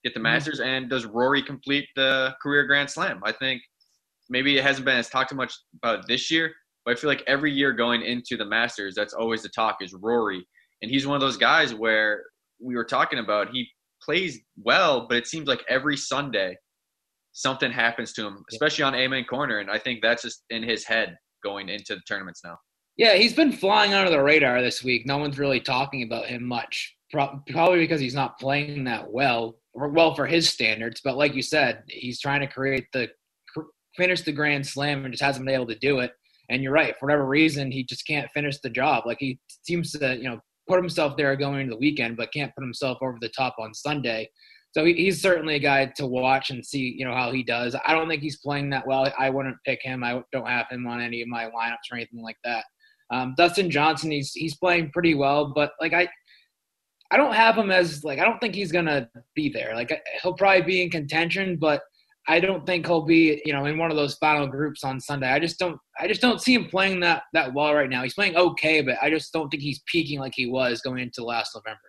get 0.04 0.14
the 0.14 0.20
mm-hmm. 0.20 0.24
masters 0.24 0.60
mm-hmm. 0.60 0.70
and 0.70 0.90
does 0.90 1.06
rory 1.06 1.42
complete 1.42 1.88
the 1.96 2.34
career 2.42 2.66
grand 2.66 2.90
slam 2.90 3.22
i 3.24 3.32
think 3.32 3.62
maybe 4.30 4.58
it 4.58 4.64
hasn't 4.64 4.86
been 4.86 4.98
as 4.98 5.10
talked 5.10 5.34
much 5.34 5.54
about 5.82 6.08
this 6.08 6.30
year 6.30 6.54
but 6.86 6.92
i 6.92 7.00
feel 7.00 7.10
like 7.10 7.24
every 7.28 7.52
year 7.52 7.74
going 7.74 8.02
into 8.02 8.38
the 8.38 8.46
masters 8.46 8.94
that's 8.96 9.14
always 9.14 9.42
the 9.42 9.50
talk 9.50 9.78
is 9.82 9.94
rory 9.94 10.46
and 10.82 10.92
he's 10.92 11.08
one 11.08 11.16
of 11.16 11.22
those 11.22 11.38
guys 11.38 11.74
where 11.74 12.24
we 12.60 12.76
were 12.76 12.84
talking 12.84 13.20
about 13.20 13.50
he 13.52 13.68
plays 14.08 14.40
well, 14.64 15.06
but 15.08 15.18
it 15.18 15.28
seems 15.28 15.48
like 15.48 15.64
every 15.68 15.98
Sunday 15.98 16.56
something 17.34 17.72
happens 17.72 18.14
to 18.14 18.26
him, 18.26 18.44
especially 18.50 18.84
on 18.86 18.96
Amen 18.96 19.26
Corner. 19.26 19.60
And 19.60 19.70
I 19.70 19.78
think 19.78 20.02
that's 20.02 20.24
just 20.24 20.44
in 20.50 20.64
his 20.64 20.86
head 20.86 21.18
going 21.44 21.68
into 21.70 21.96
the 21.96 22.02
tournaments 22.08 22.42
now. 22.44 22.58
Yeah, 22.96 23.16
he's 23.16 23.34
been 23.34 23.52
flying 23.52 23.94
under 23.94 24.10
the 24.10 24.24
radar 24.24 24.62
this 24.62 24.84
week. 24.84 25.06
No 25.06 25.18
one's 25.18 25.38
really 25.38 25.60
talking 25.60 26.04
about 26.04 26.26
him 26.26 26.44
much, 26.44 26.96
probably 27.12 27.80
because 27.80 28.02
he's 28.02 28.16
not 28.16 28.40
playing 28.40 28.86
that 28.86 29.12
well, 29.12 29.58
well 29.76 30.16
for 30.16 30.26
his 30.26 30.50
standards. 30.50 31.02
But 31.04 31.18
like 31.18 31.36
you 31.36 31.44
said, 31.44 31.84
he's 31.90 32.20
trying 32.20 32.42
to 32.42 32.48
create 32.48 32.88
the 32.94 33.10
finish 33.96 34.22
the 34.22 34.32
Grand 34.32 34.66
Slam 34.66 35.04
and 35.04 35.14
just 35.14 35.24
hasn't 35.24 35.46
been 35.46 35.56
able 35.56 35.68
to 35.68 35.78
do 35.78 36.00
it. 36.00 36.12
And 36.50 36.64
you're 36.64 36.72
right, 36.72 36.96
for 36.98 37.08
whatever 37.08 37.26
reason, 37.26 37.72
he 37.72 37.84
just 37.84 38.08
can't 38.08 38.32
finish 38.32 38.60
the 38.60 38.70
job. 38.70 39.04
Like 39.06 39.18
he 39.20 39.40
seems 39.64 39.92
to, 39.92 40.16
you 40.16 40.30
know, 40.30 40.40
put 40.68 40.78
himself 40.78 41.18
there 41.18 41.36
going 41.36 41.62
into 41.62 41.72
the 41.72 41.80
weekend, 41.80 42.18
but 42.18 42.34
can't 42.34 42.54
put 42.56 42.64
himself 42.64 42.98
over 43.02 43.18
the 43.20 43.30
top 43.30 43.56
on 43.60 43.74
Sunday. 43.74 44.30
So 44.72 44.86
he, 44.86 44.94
he's 44.94 45.22
certainly 45.22 45.56
a 45.56 45.60
guy 45.60 45.86
to 45.96 46.06
watch 46.06 46.50
and 46.50 46.66
see, 46.66 46.96
you 46.98 47.06
know, 47.06 47.14
how 47.14 47.32
he 47.32 47.44
does. 47.44 47.76
I 47.86 47.94
don't 47.94 48.08
think 48.08 48.22
he's 48.22 48.38
playing 48.38 48.70
that 48.72 48.86
well. 48.86 49.12
I 49.18 49.30
wouldn't 49.30 49.58
pick 49.66 49.80
him. 49.82 50.04
I 50.04 50.22
don't 50.32 50.48
have 50.48 50.68
him 50.70 50.86
on 50.88 51.02
any 51.02 51.22
of 51.22 51.28
my 51.28 51.46
lineups 51.46 51.92
or 51.92 51.96
anything 51.96 52.22
like 52.22 52.38
that. 52.44 52.66
Um, 53.12 53.34
Dustin 53.38 53.72
Johnson, 53.72 54.12
he's 54.12 54.34
he's 54.34 54.58
playing 54.58 54.92
pretty 54.92 55.16
well, 55.16 55.54
but 55.56 55.72
like 55.80 55.94
I, 55.94 56.08
I 57.10 57.18
don't 57.18 57.34
have 57.34 57.58
him 57.58 57.72
as 57.72 58.04
like 58.04 58.20
I 58.20 58.26
don't 58.26 58.40
think 58.40 58.54
he's 58.54 58.72
gonna 58.72 59.10
be 59.34 59.50
there. 59.50 59.74
Like 59.74 59.98
he'll 60.22 60.34
probably 60.34 60.64
be 60.64 60.82
in 60.82 60.90
contention, 60.90 61.58
but 61.58 61.82
I 62.30 62.40
don't 62.40 62.66
think 62.66 62.86
he'll 62.86 63.06
be, 63.06 63.42
you 63.46 63.54
know, 63.54 63.66
in 63.66 63.78
one 63.78 63.90
of 63.90 63.96
those 63.96 64.16
final 64.16 64.48
groups 64.48 64.84
on 64.84 65.00
Sunday. 65.00 65.32
I 65.32 65.40
just 65.40 65.58
don't, 65.60 65.80
I 66.00 66.08
just 66.08 66.22
don't 66.22 66.42
see 66.42 66.54
him 66.54 66.66
playing 66.66 67.00
that 67.02 67.24
that 67.34 67.54
well 67.54 67.74
right 67.74 67.90
now. 67.90 68.04
He's 68.04 68.14
playing 68.14 68.36
okay, 68.36 68.82
but 68.82 68.96
I 69.02 69.10
just 69.10 69.32
don't 69.32 69.50
think 69.50 69.64
he's 69.64 69.82
peaking 69.92 70.20
like 70.20 70.34
he 70.36 70.48
was 70.48 70.82
going 70.82 71.00
into 71.00 71.24
last 71.24 71.56
November. 71.56 71.80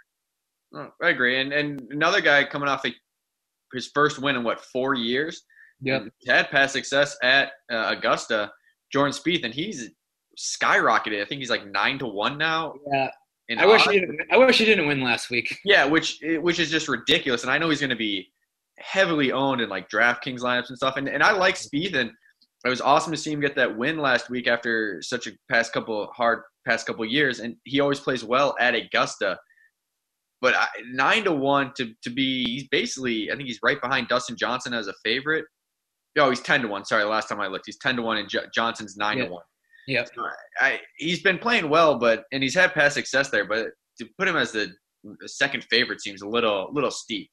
Oh, 0.75 1.05
I 1.05 1.11
agree. 1.11 1.41
And 1.41 1.53
and 1.53 1.81
another 1.91 2.21
guy 2.21 2.45
coming 2.45 2.69
off 2.69 2.85
a, 2.85 2.95
his 3.73 3.91
first 3.95 4.21
win 4.21 4.37
in 4.37 4.45
what 4.45 4.61
four 4.61 4.95
years? 4.95 5.43
Yeah, 5.81 6.05
had 6.27 6.51
past 6.51 6.73
success 6.73 7.17
at 7.23 7.53
uh, 7.71 7.95
Augusta, 7.97 8.51
Jordan 8.93 9.13
Spieth, 9.13 9.45
and 9.45 9.55
he's 9.55 9.91
skyrocketed. 10.39 11.23
I 11.23 11.25
think 11.25 11.41
he's 11.41 11.51
like 11.51 11.71
nine 11.71 11.99
to 12.01 12.07
one 12.07 12.37
now. 12.39 12.75
Yeah. 12.93 13.11
I 13.59 13.65
wish 13.65 13.83
he 13.87 13.99
didn't. 13.99 14.21
I 14.31 14.37
wish 14.37 14.59
he 14.59 14.67
didn't 14.67 14.87
win 14.87 15.01
last 15.01 15.31
week. 15.31 15.57
Yeah, 15.65 15.87
which 15.87 16.19
which 16.23 16.59
is 16.61 16.71
just 16.71 16.87
ridiculous. 16.87 17.43
And 17.43 17.51
I 17.51 17.59
know 17.59 17.71
he's 17.71 17.81
going 17.81 17.91
to 17.91 17.97
be 17.97 18.29
heavily 18.81 19.33
owned 19.33 19.61
in 19.61 19.69
like 19.69 19.89
DraftKings 19.89 20.41
lineups 20.41 20.69
and 20.69 20.77
stuff. 20.77 20.97
And 20.97 21.09
and 21.09 21.23
I 21.23 21.33
like 21.33 21.57
Spieth, 21.57 21.95
and 21.95 22.11
it 22.65 22.69
was 22.69 22.81
awesome 22.81 23.13
to 23.13 23.19
see 23.19 23.33
him 23.33 23.41
get 23.41 23.57
that 23.57 23.77
win 23.77 23.99
last 23.99 24.31
week 24.31 24.47
after 24.47 25.01
such 25.03 25.27
a 25.27 25.33
past 25.51 25.73
couple 25.73 26.09
hard 26.15 26.43
past 26.67 26.87
couple 26.87 27.05
years. 27.05 27.41
And 27.41 27.57
he 27.65 27.81
always 27.81 28.01
plays 28.01 28.25
well 28.25 28.55
at 28.61 28.75
Augusta. 28.75 29.39
But 30.41 30.55
I, 30.55 30.67
nine 30.93 31.25
to 31.25 31.33
one 31.33 31.73
to 31.77 31.93
to 32.03 32.11
be 32.11 32.45
he's 32.45 32.69
basically 32.69 33.31
I 33.31 33.37
think 33.37 33.49
he's 33.49 33.61
right 33.63 33.81
behind 33.81 34.09
Dustin 34.09 34.37
Johnson 34.37 34.75
as 34.75 34.87
a 34.89 34.95
favorite. 35.05 35.45
Oh, 36.19 36.31
he's 36.31 36.41
ten 36.41 36.63
to 36.63 36.69
one. 36.69 36.85
Sorry, 36.85 37.05
last 37.05 37.29
time 37.29 37.41
I 37.41 37.47
looked, 37.49 37.67
he's 37.67 37.79
ten 37.79 37.97
to 37.97 38.03
one, 38.03 38.19
and 38.19 38.29
J- 38.29 38.47
Johnson's 38.55 38.97
nine 38.97 39.19
yeah. 39.19 39.27
to 39.27 39.31
one. 39.31 39.43
Yeah, 39.87 40.05
so 40.05 40.27
I, 40.61 40.81
he's 40.99 41.23
been 41.23 41.39
playing 41.39 41.71
well, 41.71 41.99
but 41.99 42.25
and 42.33 42.43
he's 42.43 42.55
had 42.55 42.75
past 42.75 42.95
success 42.95 43.31
there. 43.31 43.47
But 43.47 43.69
to 43.99 44.07
put 44.19 44.29
him 44.29 44.37
as 44.37 44.53
the 44.53 44.71
second 45.27 45.65
favorite 45.71 46.03
seems 46.03 46.23
a 46.23 46.29
little 46.29 46.71
little 46.73 46.91
steep 46.91 47.31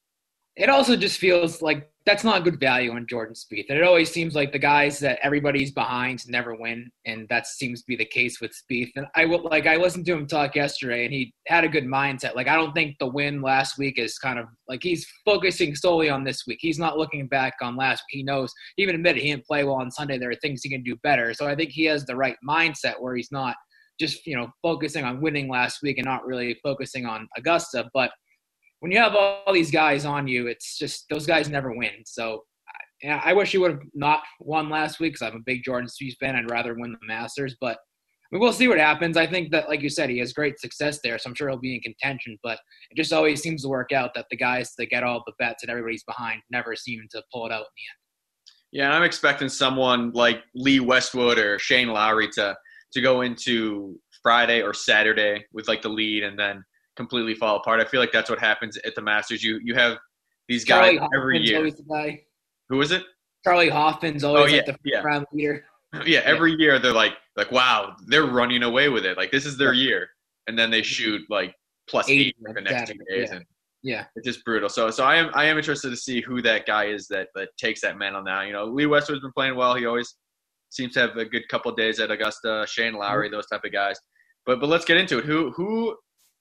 it 0.56 0.70
also 0.70 0.96
just 0.96 1.18
feels 1.18 1.60
like 1.60 1.90
that's 2.06 2.24
not 2.24 2.44
good 2.44 2.58
value 2.58 2.92
on 2.92 3.06
Jordan 3.06 3.34
Spieth. 3.34 3.66
And 3.68 3.76
it 3.76 3.84
always 3.84 4.10
seems 4.10 4.34
like 4.34 4.52
the 4.52 4.58
guys 4.60 5.00
that 5.00 5.18
everybody's 5.22 5.72
behind 5.72 6.22
never 6.28 6.54
win, 6.54 6.90
and 7.04 7.28
that 7.28 7.46
seems 7.46 7.80
to 7.80 7.86
be 7.86 7.96
the 7.96 8.06
case 8.06 8.40
with 8.40 8.52
Spieth. 8.52 8.92
And 8.96 9.06
I 9.16 9.26
will 9.26 9.42
like 9.42 9.66
I 9.66 9.76
listened 9.76 10.06
to 10.06 10.12
him 10.12 10.26
talk 10.26 10.54
yesterday, 10.54 11.04
and 11.04 11.12
he 11.12 11.34
had 11.46 11.64
a 11.64 11.68
good 11.68 11.84
mindset. 11.84 12.34
Like 12.34 12.48
I 12.48 12.54
don't 12.54 12.72
think 12.72 12.96
the 12.98 13.08
win 13.08 13.42
last 13.42 13.76
week 13.76 13.98
is 13.98 14.18
kind 14.18 14.38
of 14.38 14.46
like 14.66 14.82
he's 14.82 15.06
focusing 15.26 15.74
solely 15.74 16.08
on 16.08 16.24
this 16.24 16.44
week. 16.46 16.58
He's 16.60 16.78
not 16.78 16.96
looking 16.96 17.26
back 17.26 17.54
on 17.60 17.76
last 17.76 18.04
week. 18.08 18.18
He 18.18 18.22
knows, 18.22 18.52
he 18.76 18.82
even 18.84 18.94
admitted 18.94 19.22
he 19.22 19.30
didn't 19.30 19.44
play 19.44 19.64
well 19.64 19.74
on 19.74 19.90
Sunday. 19.90 20.16
There 20.16 20.30
are 20.30 20.36
things 20.36 20.62
he 20.62 20.70
can 20.70 20.82
do 20.82 20.96
better. 21.02 21.34
So 21.34 21.46
I 21.46 21.54
think 21.54 21.70
he 21.70 21.84
has 21.84 22.06
the 22.06 22.16
right 22.16 22.36
mindset 22.48 22.94
where 22.98 23.14
he's 23.16 23.32
not 23.32 23.56
just 23.98 24.26
you 24.26 24.36
know 24.36 24.48
focusing 24.62 25.04
on 25.04 25.20
winning 25.20 25.48
last 25.48 25.80
week 25.82 25.98
and 25.98 26.06
not 26.06 26.24
really 26.24 26.56
focusing 26.62 27.04
on 27.04 27.28
Augusta, 27.36 27.90
but 27.92 28.10
when 28.80 28.92
you 28.92 28.98
have 28.98 29.14
all 29.14 29.52
these 29.52 29.70
guys 29.70 30.04
on 30.04 30.28
you, 30.28 30.46
it's 30.48 30.76
just 30.78 31.06
those 31.10 31.26
guys 31.26 31.48
never 31.48 31.74
win. 31.74 32.02
So 32.04 32.44
I, 33.04 33.08
I 33.26 33.32
wish 33.32 33.52
he 33.52 33.58
would 33.58 33.72
have 33.72 33.80
not 33.94 34.22
won 34.40 34.68
last 34.68 35.00
week 35.00 35.14
because 35.14 35.26
I'm 35.26 35.38
a 35.38 35.44
big 35.44 35.64
Jordan 35.64 35.88
Spieth 35.88 36.16
fan. 36.18 36.36
I'd 36.36 36.50
rather 36.50 36.74
win 36.74 36.92
the 36.92 37.06
Masters, 37.06 37.56
but 37.60 37.78
we'll 38.32 38.52
see 38.52 38.68
what 38.68 38.78
happens. 38.78 39.16
I 39.16 39.26
think 39.26 39.50
that, 39.52 39.68
like 39.68 39.82
you 39.82 39.88
said, 39.88 40.10
he 40.10 40.18
has 40.18 40.32
great 40.32 40.60
success 40.60 41.00
there, 41.02 41.18
so 41.18 41.28
I'm 41.28 41.34
sure 41.34 41.48
he'll 41.48 41.58
be 41.58 41.74
in 41.74 41.80
contention. 41.80 42.38
But 42.42 42.58
it 42.90 42.96
just 42.96 43.12
always 43.12 43.42
seems 43.42 43.62
to 43.62 43.68
work 43.68 43.92
out 43.92 44.12
that 44.14 44.26
the 44.30 44.36
guys 44.36 44.72
that 44.78 44.90
get 44.90 45.02
all 45.02 45.22
the 45.26 45.32
bets 45.38 45.62
and 45.62 45.70
everybody's 45.70 46.04
behind 46.04 46.42
never 46.50 46.76
seem 46.76 47.06
to 47.12 47.22
pull 47.32 47.46
it 47.46 47.52
out 47.52 47.60
in 47.60 47.62
the 47.62 47.62
end. 47.62 47.98
Yeah, 48.72 48.84
and 48.86 48.94
I'm 48.94 49.04
expecting 49.04 49.48
someone 49.48 50.10
like 50.12 50.42
Lee 50.54 50.80
Westwood 50.80 51.38
or 51.38 51.58
Shane 51.58 51.88
Lowry 51.88 52.28
to 52.32 52.56
to 52.92 53.00
go 53.00 53.22
into 53.22 53.98
Friday 54.22 54.62
or 54.62 54.74
Saturday 54.74 55.44
with 55.52 55.68
like 55.68 55.82
the 55.82 55.88
lead, 55.88 56.24
and 56.24 56.38
then 56.38 56.64
completely 56.96 57.34
fall 57.34 57.56
apart. 57.56 57.80
I 57.80 57.84
feel 57.84 58.00
like 58.00 58.12
that's 58.12 58.30
what 58.30 58.38
happens 58.38 58.76
at 58.78 58.94
the 58.94 59.02
Masters. 59.02 59.42
You 59.42 59.60
you 59.62 59.74
have 59.74 59.98
these 60.48 60.64
guys 60.64 60.96
Charley 60.96 61.08
every 61.14 61.38
Hoffman's 61.38 61.88
year. 61.90 62.18
Who 62.68 62.80
is 62.80 62.90
it? 62.90 63.04
Charley 63.44 63.68
Hoffman's 63.68 64.24
always 64.24 64.52
oh, 64.52 64.56
yeah, 64.56 64.62
like 64.66 64.66
the 64.66 64.90
yeah. 64.90 65.02
round 65.02 65.26
leader. 65.32 65.64
Yeah, 66.04 66.20
every 66.24 66.52
year 66.58 66.78
they're 66.78 66.92
like 66.92 67.14
like 67.36 67.50
wow, 67.52 67.96
they're 68.08 68.26
running 68.26 68.64
away 68.64 68.88
with 68.88 69.06
it. 69.06 69.16
Like 69.16 69.30
this 69.30 69.46
is 69.46 69.56
their 69.56 69.72
Yeah. 69.72 69.88
year, 69.88 70.08
and 70.46 70.58
then 70.58 70.70
they 70.70 70.82
shoot 70.82 71.22
like 71.30 71.54
plus 71.88 72.10
80 72.10 72.20
eight 72.20 72.36
for 72.44 72.52
the 72.54 72.60
next 72.60 72.90
two 72.90 72.98
days, 73.08 73.28
yeah. 73.30 73.36
and 73.36 73.44
Yeah. 73.82 74.04
it's 74.14 74.26
just 74.26 74.44
brutal. 74.44 74.68
So 74.68 74.90
so 74.90 75.04
I 75.04 75.16
am 75.16 75.30
I 75.32 75.46
am 75.46 75.56
interested 75.56 75.88
to 75.90 75.96
see 75.96 76.20
who 76.20 76.42
that 76.42 76.66
guy 76.66 76.86
is 76.86 77.06
that 77.08 77.28
that 77.34 77.50
takes 77.56 77.80
that 77.80 77.96
mantle 77.96 78.22
now. 78.22 78.42
You 78.42 78.52
know, 78.52 78.64
Lee 78.64 78.86
Westwood's 78.86 79.22
been 79.22 79.32
playing 79.32 79.54
well. 79.56 79.74
He 79.74 79.86
always 79.86 80.16
seems 80.70 80.92
to 80.94 81.00
have 81.00 81.16
a 81.16 81.24
good 81.24 81.48
couple 81.48 81.72
days 81.72 82.00
at 82.00 82.10
Augusta. 82.10 82.66
Shane 82.68 82.94
Lowry, 82.94 83.28
mm-hmm. 83.28 83.36
those 83.36 83.46
type 83.46 83.64
of 83.64 83.72
guys. 83.72 83.98
But 84.44 84.60
but 84.60 84.68
let's 84.68 84.84
get 84.84 84.98
into 84.98 85.18
it. 85.18 85.24
Who 85.24 85.52
who 85.52 85.96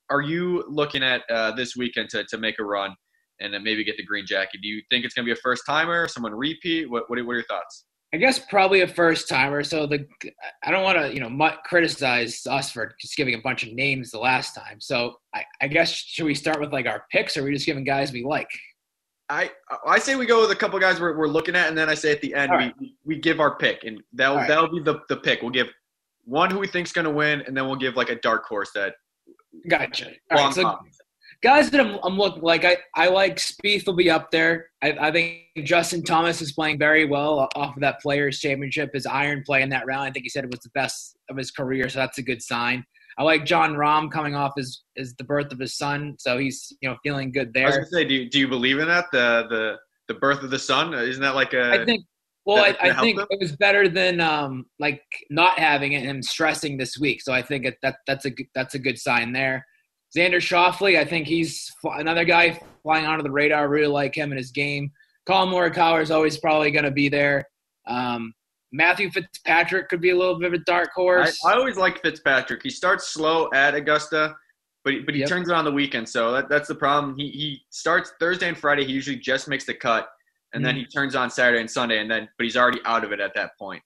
are 0.10 0.22
you 0.22 0.64
looking 0.68 1.04
at 1.04 1.24
uh, 1.30 1.52
this 1.52 1.76
weekend 1.76 2.10
to, 2.10 2.24
to 2.26 2.38
make 2.38 2.60
a 2.60 2.64
run 2.64 2.96
and 3.40 3.54
then 3.54 3.64
maybe 3.64 3.84
get 3.84 3.98
the 3.98 4.04
green 4.06 4.26
jacket? 4.26 4.62
Do 4.62 4.68
you 4.68 4.82
think 4.90 5.06
it's 5.06 5.14
going 5.14 5.26
to 5.26 5.34
be 5.34 5.38
a 5.38 5.42
first 5.42 5.64
timer, 5.66 6.08
someone 6.08 6.34
repeat? 6.34 6.90
What, 6.90 7.10
what, 7.10 7.20
are- 7.20 7.26
what 7.26 7.34
are 7.34 7.36
your 7.36 7.46
thoughts? 7.46 7.86
I 8.14 8.18
guess 8.18 8.40
probably 8.40 8.80
a 8.80 8.88
first 8.88 9.28
timer. 9.28 9.62
So 9.62 9.86
the 9.86 10.08
I 10.64 10.72
don't 10.72 10.84
want 10.84 10.98
to 10.98 11.14
you 11.14 11.20
know 11.20 11.52
criticize 11.66 12.48
us 12.48 12.72
for 12.72 12.96
just 13.02 13.18
giving 13.18 13.34
a 13.34 13.42
bunch 13.42 13.64
of 13.64 13.74
names 13.74 14.12
the 14.12 14.20
last 14.20 14.56
time. 14.56 14.80
So 14.80 15.16
I, 15.34 15.44
I 15.60 15.68
guess 15.68 15.92
should 15.92 16.26
we 16.26 16.34
start 16.34 16.62
with 16.62 16.72
like 16.72 16.86
our 16.86 17.04
picks, 17.12 17.36
or 17.36 17.42
are 17.42 17.44
we 17.44 17.52
just 17.54 17.66
giving 17.66 17.84
guys 17.84 18.14
we 18.14 18.24
like? 18.24 18.48
I 19.28 19.52
I 19.86 20.00
say 20.00 20.16
we 20.16 20.26
go 20.26 20.40
with 20.40 20.52
a 20.52 20.56
couple 20.56 20.80
guys 20.80 21.02
we're, 21.02 21.18
we're 21.18 21.28
looking 21.28 21.58
at, 21.58 21.68
and 21.68 21.78
then 21.78 21.90
I 21.90 21.94
say 21.94 22.14
at 22.14 22.22
the 22.22 22.34
end 22.34 22.52
right. 22.52 22.74
we, 22.80 22.96
we 23.04 23.20
give 23.20 23.42
our 23.42 23.58
pick, 23.58 23.84
and 23.84 24.02
that'll 24.14 24.38
right. 24.38 24.48
that'll 24.48 24.72
be 24.72 24.82
the, 24.82 25.02
the 25.10 25.18
pick. 25.18 25.42
We'll 25.42 25.52
give 25.52 25.68
one 26.24 26.50
who 26.50 26.60
we 26.60 26.68
think's 26.68 26.94
going 26.94 27.06
to 27.06 27.12
win, 27.12 27.42
and 27.42 27.58
then 27.58 27.66
we'll 27.66 27.76
give 27.76 27.98
like 27.98 28.10
a 28.10 28.16
dark 28.22 28.46
horse 28.46 28.70
that. 28.76 28.96
Gotcha. 29.68 30.12
All 30.32 30.38
long 30.38 30.46
right, 30.46 30.54
so 30.54 30.80
guys 31.42 31.70
that 31.70 31.80
I'm, 31.80 32.00
I'm 32.04 32.18
looking 32.18 32.42
like 32.42 32.66
I, 32.66 32.78
I 32.96 33.08
like 33.08 33.38
Spieth 33.38 33.86
will 33.86 33.94
be 33.94 34.10
up 34.10 34.32
there. 34.32 34.68
I, 34.82 34.92
I 35.00 35.12
think 35.12 35.44
Justin 35.64 36.04
Thomas 36.04 36.42
is 36.42 36.54
playing 36.54 36.80
very 36.80 37.06
well 37.06 37.48
off 37.56 37.76
of 37.76 37.82
that 37.82 38.02
Players 38.02 38.40
Championship. 38.40 38.92
His 38.94 39.06
iron 39.06 39.44
play 39.46 39.62
in 39.62 39.70
that 39.70 39.86
round, 39.86 40.04
I 40.04 40.12
think 40.12 40.24
he 40.24 40.30
said 40.30 40.44
it 40.44 40.52
was 40.52 40.62
the 40.62 40.72
best 40.74 41.18
of 41.30 41.38
his 41.38 41.52
career, 41.52 41.90
so 41.90 42.00
that's 42.00 42.18
a 42.18 42.24
good 42.24 42.42
sign. 42.42 42.84
I 43.18 43.24
like 43.24 43.46
Jon 43.46 43.76
Rahm 43.76 44.12
coming 44.12 44.36
off 44.36 44.54
his 44.58 44.84
is 44.96 45.16
the 45.16 45.24
birth 45.24 45.52
of 45.52 45.60
his 45.60 45.78
son, 45.78 46.16
so 46.20 46.38
he's 46.38 46.76
you 46.82 46.90
know 46.90 46.98
feeling 47.04 47.32
good 47.32 47.56
I 47.56 47.66
was 47.66 47.76
there. 47.76 47.86
to 47.86 47.90
say, 47.92 48.06
do 48.06 48.14
you, 48.14 48.30
do 48.30 48.40
you 48.40 48.48
believe 48.48 48.80
in 48.80 48.88
that 48.88 49.06
the 49.12 49.46
the 49.50 49.78
the 50.08 50.20
birth 50.20 50.44
of 50.44 50.50
the 50.50 50.60
son? 50.60 50.94
Isn't 50.94 51.22
that 51.22 51.36
like 51.36 51.54
a? 51.54 51.82
I 51.82 51.86
think. 51.86 52.06
Well, 52.46 52.64
I, 52.64 52.76
I 52.90 53.02
think 53.02 53.18
them? 53.18 53.28
it 53.32 53.40
was 53.42 53.56
better 53.56 53.90
than 53.90 54.20
um, 54.22 54.66
like 54.80 55.02
not 55.32 55.58
having 55.58 55.94
it 55.94 55.98
and 55.98 56.06
him 56.10 56.22
stressing 56.22 56.78
this 56.78 56.98
week. 57.00 57.22
So 57.24 57.34
I 57.34 57.42
think 57.42 57.66
it, 57.66 57.78
that 57.82 57.98
that's 58.06 58.26
a 58.26 58.30
good- 58.30 58.48
that's 58.54 58.76
a 58.76 58.80
good 58.80 59.00
sign 59.00 59.32
there. 59.32 59.66
Xander 60.16 60.36
Schauffele, 60.38 60.98
I 60.98 61.06
think 61.06 61.28
he's 61.28 61.70
another 61.84 62.24
guy 62.24 62.60
flying 62.84 63.06
onto 63.06 63.24
the 63.24 63.32
radar. 63.32 63.62
I 63.62 63.64
really 63.64 63.88
like 63.88 64.16
him 64.16 64.32
and 64.32 64.38
his 64.38 64.52
game. 64.52 64.92
Collin 65.26 65.50
Morikawa 65.54 66.02
is 66.02 66.12
always 66.12 66.38
probably 66.38 66.72
going 66.72 66.86
to 66.86 66.92
be 66.92 67.10
there. 67.10 67.44
Um, 67.88 68.34
Matthew 68.72 69.10
Fitzpatrick 69.10 69.90
could 69.90 70.02
be 70.02 70.12
a 70.12 70.18
little 70.18 70.38
bit 70.38 70.48
of 70.48 70.54
a 70.54 70.64
dark 70.66 70.90
I, 70.98 71.02
horse. 71.02 71.44
I 71.46 71.54
always 71.54 71.78
like 71.78 72.02
Fitzpatrick. 72.02 72.62
He 72.64 72.70
starts 72.70 73.08
slow 73.08 73.50
at 73.54 73.74
Augusta, 73.74 74.36
but 74.84 74.94
he, 74.94 75.00
but 75.00 75.16
he 75.16 75.22
Yep. 75.22 75.30
turns 75.30 75.50
it 75.50 75.56
on 75.56 75.66
the 75.66 75.72
weekend. 75.72 76.08
So 76.08 76.32
that, 76.32 76.48
that's 76.50 76.68
the 76.68 76.76
problem. 76.76 77.16
He 77.18 77.30
he 77.32 77.62
starts 77.72 78.14
Thursday 78.20 78.48
and 78.48 78.58
Friday. 78.58 78.86
He 78.86 78.94
usually 78.94 79.18
just 79.18 79.48
makes 79.48 79.66
the 79.66 79.74
cut, 79.74 80.08
and 80.56 80.66
then 80.66 80.76
he 80.76 80.84
mm-hmm. 80.84 80.98
turns 80.98 81.16
on 81.16 81.30
Saturday 81.30 81.60
and 81.60 81.70
Sunday, 81.70 82.00
and 82.00 82.10
then 82.10 82.28
but 82.38 82.44
he's 82.44 82.58
already 82.58 82.80
out 82.86 83.04
of 83.04 83.12
it 83.12 83.20
at 83.20 83.34
that 83.36 83.52
point. 83.60 83.82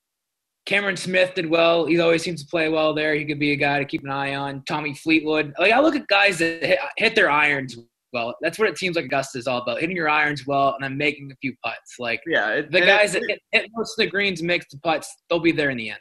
Cameron 0.66 0.98
Smith 0.98 1.34
did 1.34 1.50
well. 1.50 1.86
He 1.86 2.00
always 2.00 2.22
seems 2.22 2.44
to 2.44 2.50
play 2.50 2.70
well 2.70 2.94
there. 2.94 3.16
He 3.16 3.26
could 3.26 3.40
be 3.40 3.54
a 3.54 3.56
guy 3.56 3.80
to 3.80 3.86
keep 3.86 4.04
an 4.04 4.12
eye 4.12 4.36
on. 4.36 4.64
Tommy 4.68 4.94
Fleetwood. 4.94 5.54
Like 5.58 5.72
I 5.72 5.80
look 5.80 5.96
at 5.96 6.08
guys 6.08 6.38
that 6.40 6.64
hit, 6.64 6.80
hit 6.98 7.16
their 7.16 7.32
irons 7.32 7.78
well. 8.14 8.36
That's 8.42 8.60
what 8.60 8.70
it 8.70 8.78
seems 8.78 8.96
like 8.96 9.06
Augusta 9.06 9.40
is 9.40 9.48
all 9.48 9.62
about: 9.62 9.80
hitting 9.80 9.96
your 9.96 10.10
irons 10.10 10.46
well 10.46 10.76
and 10.76 10.84
then 10.84 10.96
making 10.96 11.32
a 11.32 11.36
few 11.42 11.56
putts. 11.64 11.96
Like 11.98 12.22
Yeah, 12.28 12.50
it, 12.50 12.72
the 12.72 12.82
guys 12.82 13.16
it- 13.16 13.22
that 13.22 13.30
hit, 13.30 13.42
hit 13.52 13.72
most 13.76 13.98
of 13.98 14.06
the 14.06 14.12
greens, 14.12 14.42
and 14.42 14.48
makes 14.48 14.68
the 14.72 14.78
putts, 14.80 15.14
they'll 15.30 15.40
be 15.40 15.52
there 15.52 15.72
in 15.72 15.78
the 15.78 15.90
end. 15.90 16.00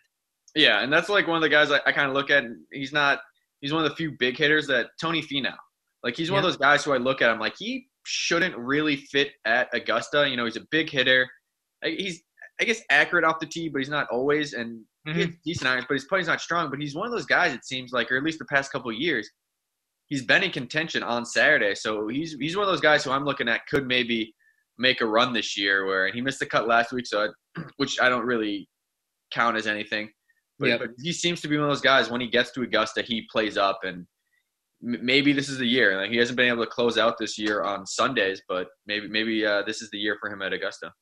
Yeah, 0.54 0.82
and 0.82 0.92
that's 0.92 1.08
like 1.08 1.26
one 1.26 1.36
of 1.36 1.42
the 1.42 1.48
guys 1.48 1.70
I, 1.70 1.80
I 1.86 1.92
kind 1.92 2.08
of 2.08 2.14
look 2.14 2.30
at. 2.30 2.44
and 2.44 2.58
He's 2.72 2.92
not. 2.92 3.20
He's 3.60 3.72
one 3.72 3.84
of 3.84 3.90
the 3.90 3.96
few 3.96 4.12
big 4.18 4.36
hitters 4.36 4.66
that 4.68 4.88
Tony 5.00 5.22
Finau. 5.22 5.54
Like 6.02 6.16
he's 6.16 6.30
one 6.30 6.38
of 6.38 6.44
those 6.44 6.56
guys 6.56 6.84
who 6.84 6.92
I 6.92 6.96
look 6.96 7.22
at. 7.22 7.30
I'm 7.30 7.40
like 7.40 7.56
he 7.58 7.88
shouldn't 8.08 8.56
really 8.56 8.96
fit 8.96 9.32
at 9.44 9.68
Augusta. 9.74 10.28
You 10.28 10.36
know, 10.36 10.44
he's 10.46 10.56
a 10.56 10.66
big 10.70 10.88
hitter. 10.90 11.28
He's 11.84 12.22
I 12.60 12.64
guess 12.64 12.80
accurate 12.90 13.24
off 13.24 13.38
the 13.38 13.46
tee, 13.46 13.68
but 13.68 13.78
he's 13.78 13.88
not 13.90 14.08
always. 14.10 14.52
And 14.54 14.80
Mm-hmm. 15.06 15.30
decent 15.42 15.66
irons, 15.70 15.86
but 15.88 15.94
his 15.94 16.04
putting's 16.04 16.28
not 16.28 16.38
strong. 16.40 16.68
But 16.68 16.80
he's 16.80 16.94
one 16.94 17.06
of 17.06 17.12
those 17.12 17.24
guys. 17.24 17.54
It 17.54 17.64
seems 17.64 17.92
like, 17.92 18.12
or 18.12 18.18
at 18.18 18.22
least 18.22 18.38
the 18.40 18.44
past 18.44 18.70
couple 18.70 18.90
of 18.90 18.96
years, 18.96 19.26
he's 20.08 20.22
been 20.22 20.42
in 20.42 20.50
contention 20.50 21.02
on 21.02 21.24
Saturday. 21.24 21.74
So 21.76 22.08
he's 22.08 22.36
he's 22.38 22.56
one 22.58 22.64
of 22.66 22.70
those 22.70 22.82
guys 22.82 23.04
who 23.04 23.10
I'm 23.12 23.24
looking 23.24 23.48
at 23.48 23.66
could 23.68 23.86
maybe 23.86 24.34
make 24.76 25.00
a 25.00 25.06
run 25.06 25.32
this 25.32 25.56
year. 25.56 25.86
Where 25.86 26.06
and 26.06 26.14
he 26.14 26.20
missed 26.20 26.40
the 26.40 26.46
cut 26.46 26.68
last 26.68 26.92
week, 26.92 27.06
so 27.06 27.30
I, 27.56 27.62
which 27.78 27.98
I 28.00 28.10
don't 28.10 28.26
really 28.26 28.68
count 29.32 29.56
as 29.56 29.66
anything. 29.66 30.10
But, 30.58 30.68
Yep. 30.68 30.80
but 30.80 30.90
he 31.02 31.12
seems 31.12 31.40
to 31.42 31.48
be 31.48 31.56
one 31.56 31.64
of 31.64 31.70
those 31.70 31.80
guys. 31.80 32.10
When 32.10 32.20
he 32.20 32.28
gets 32.28 32.50
to 32.52 32.62
Augusta, 32.62 33.00
he 33.00 33.26
plays 33.32 33.56
up, 33.56 33.78
and 33.84 34.04
maybe 34.80 35.32
this 35.32 35.48
is 35.48 35.58
the 35.58 35.66
year. 35.66 35.96
Like 36.00 36.10
he 36.10 36.16
hasn't 36.16 36.36
been 36.36 36.48
able 36.48 36.64
to 36.64 36.70
close 36.70 36.98
out 36.98 37.18
this 37.18 37.38
year 37.38 37.62
on 37.62 37.86
Sundays, 37.86 38.42
but 38.48 38.68
maybe 38.86 39.08
maybe 39.08 39.44
uh, 39.44 39.62
this 39.62 39.82
is 39.82 39.90
the 39.90 39.98
year 39.98 40.16
for 40.20 40.30
him 40.30 40.42
at 40.42 40.52
Augusta. 40.52 40.92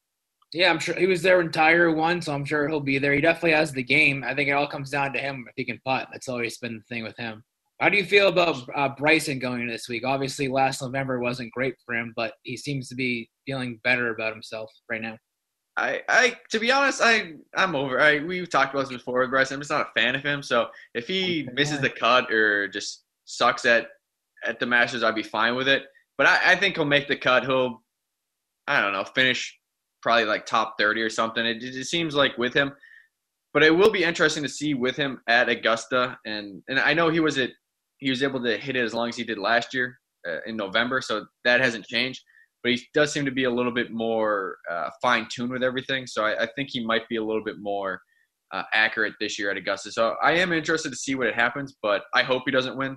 Yeah, 0.53 0.71
I'm 0.71 0.79
sure 0.79 0.95
he 0.95 1.07
was 1.07 1.23
there 1.23 1.39
when 1.39 1.51
Tiger 1.51 1.93
won, 1.93 2.23
so 2.23 2.33
I'm 2.33 2.45
sure 2.45 2.69
he'll 2.69 2.81
be 2.81 2.99
there. 2.99 3.13
He 3.13 3.21
definitely 3.21 3.53
has 3.53 3.73
the 3.73 3.83
game. 3.83 4.25
I 4.25 4.35
think 4.35 4.49
it 4.49 4.53
all 4.53 4.69
comes 4.69 4.91
down 4.91 5.13
to 5.13 5.19
him 5.19 5.45
if 5.49 5.55
he 5.57 5.65
can 5.65 5.81
putt. 5.85 6.09
That's 6.13 6.29
always 6.29 6.57
been 6.59 6.77
the 6.77 6.95
thing 6.95 7.03
with 7.03 7.17
him. 7.17 7.43
How 7.81 7.91
do 7.91 7.99
you 7.99 8.05
feel 8.05 8.29
about 8.29 8.67
uh, 8.75 8.89
Bryson 8.97 9.39
going 9.39 9.67
this 9.67 9.89
week? 9.89 10.05
Obviously, 10.07 10.49
last 10.49 10.81
November 10.81 11.21
wasn't 11.21 11.53
great 11.53 11.75
for 11.85 11.95
him, 11.95 12.15
but 12.17 12.33
he 12.43 12.57
seems 12.57 12.89
to 12.89 12.95
be 12.95 13.29
feeling 13.45 13.81
better 13.85 14.15
about 14.15 14.33
himself 14.33 14.71
right 14.89 15.03
now. 15.03 15.19
I, 15.77 16.01
I, 16.09 16.39
to 16.53 16.59
be 16.59 16.73
honest, 16.73 17.03
I, 17.03 17.35
I'm 17.55 17.77
over. 17.77 18.01
I, 18.01 18.21
we've 18.21 18.49
talked 18.49 18.73
about 18.73 18.89
this 18.89 18.97
before 18.97 19.21
with 19.21 19.31
Bryson. 19.31 19.57
I'm 19.57 19.61
just 19.61 19.71
not 19.71 19.89
a 19.89 20.01
fan 20.01 20.15
of 20.15 20.23
him. 20.23 20.43
So 20.43 20.69
if 20.95 21.07
he 21.07 21.47
misses 21.53 21.81
the 21.81 21.91
cut 21.91 22.33
or 22.33 22.67
just 22.69 23.05
sucks 23.27 23.65
at, 23.65 23.89
at 24.45 24.59
the 24.59 24.67
Masters, 24.67 25.03
I'd 25.03 25.15
be 25.15 25.23
fine 25.23 25.55
with 25.55 25.69
it. 25.69 25.85
But 26.17 26.27
I, 26.27 26.53
I 26.53 26.57
think 26.57 26.77
he'll 26.77 26.87
make 26.87 27.09
the 27.09 27.17
cut. 27.17 27.45
He'll, 27.45 27.83
I 28.67 28.81
don't 28.81 28.95
know, 28.95 29.05
finish 29.05 29.55
probably 30.01 30.25
like 30.25 30.47
top 30.47 30.77
30 30.79 31.03
or 31.03 31.11
something. 31.11 31.45
It, 31.45 31.63
it 31.63 31.85
seems 31.87 32.15
like 32.15 32.39
with 32.39 32.55
him. 32.55 32.73
But 33.53 33.63
it 33.63 33.75
will 33.75 33.91
be 33.91 34.05
interesting 34.05 34.43
to 34.43 34.49
see 34.49 34.75
with 34.75 34.97
him 34.97 35.21
at 35.29 35.49
Augusta, 35.49 36.19
and 36.27 36.63
and 36.69 36.79
I 36.79 36.93
know 36.93 37.09
he 37.09 37.21
was 37.21 37.39
at 37.39 37.51
he 37.99 38.11
was 38.11 38.23
able 38.23 38.43
to 38.43 38.59
hit 38.59 38.77
it 38.77 38.85
as 38.85 38.93
long 38.93 39.09
as 39.09 39.17
he 39.17 39.25
did 39.25 39.39
last 39.39 39.73
year 39.73 39.99
uh, 40.29 40.41
in 40.45 40.59
November, 40.59 41.01
so 41.01 41.25
that 41.45 41.63
hasn't 41.63 41.87
changed 41.87 42.21
but 42.67 42.73
he 42.73 42.83
does 42.95 43.13
seem 43.13 43.25
to 43.25 43.31
be 43.31 43.45
a 43.45 43.51
little 43.51 43.71
bit 43.71 43.93
more 43.93 44.57
uh, 44.69 44.91
fine 45.01 45.29
tuned 45.31 45.53
with 45.53 45.63
everything. 45.63 46.05
So 46.05 46.25
I, 46.25 46.43
I 46.43 46.49
think 46.57 46.71
he 46.73 46.85
might 46.85 47.09
be 47.09 47.15
a 47.15 47.23
little 47.23 47.45
bit 47.45 47.61
more 47.61 48.01
uh, 48.53 48.65
accurate 48.75 49.15
this 49.21 49.39
year 49.39 49.53
at 49.53 49.57
Augusta. 49.57 49.93
So 49.93 50.17
I 50.21 50.33
am 50.33 50.53
interested 50.53 50.91
to 50.91 50.97
see 50.97 51.15
what 51.15 51.29
it 51.29 51.37
happens, 51.37 51.77
but 51.81 52.03
I 52.13 52.25
hope 52.25 52.43
he 52.45 52.51
doesn't 52.51 52.77
win. 52.77 52.97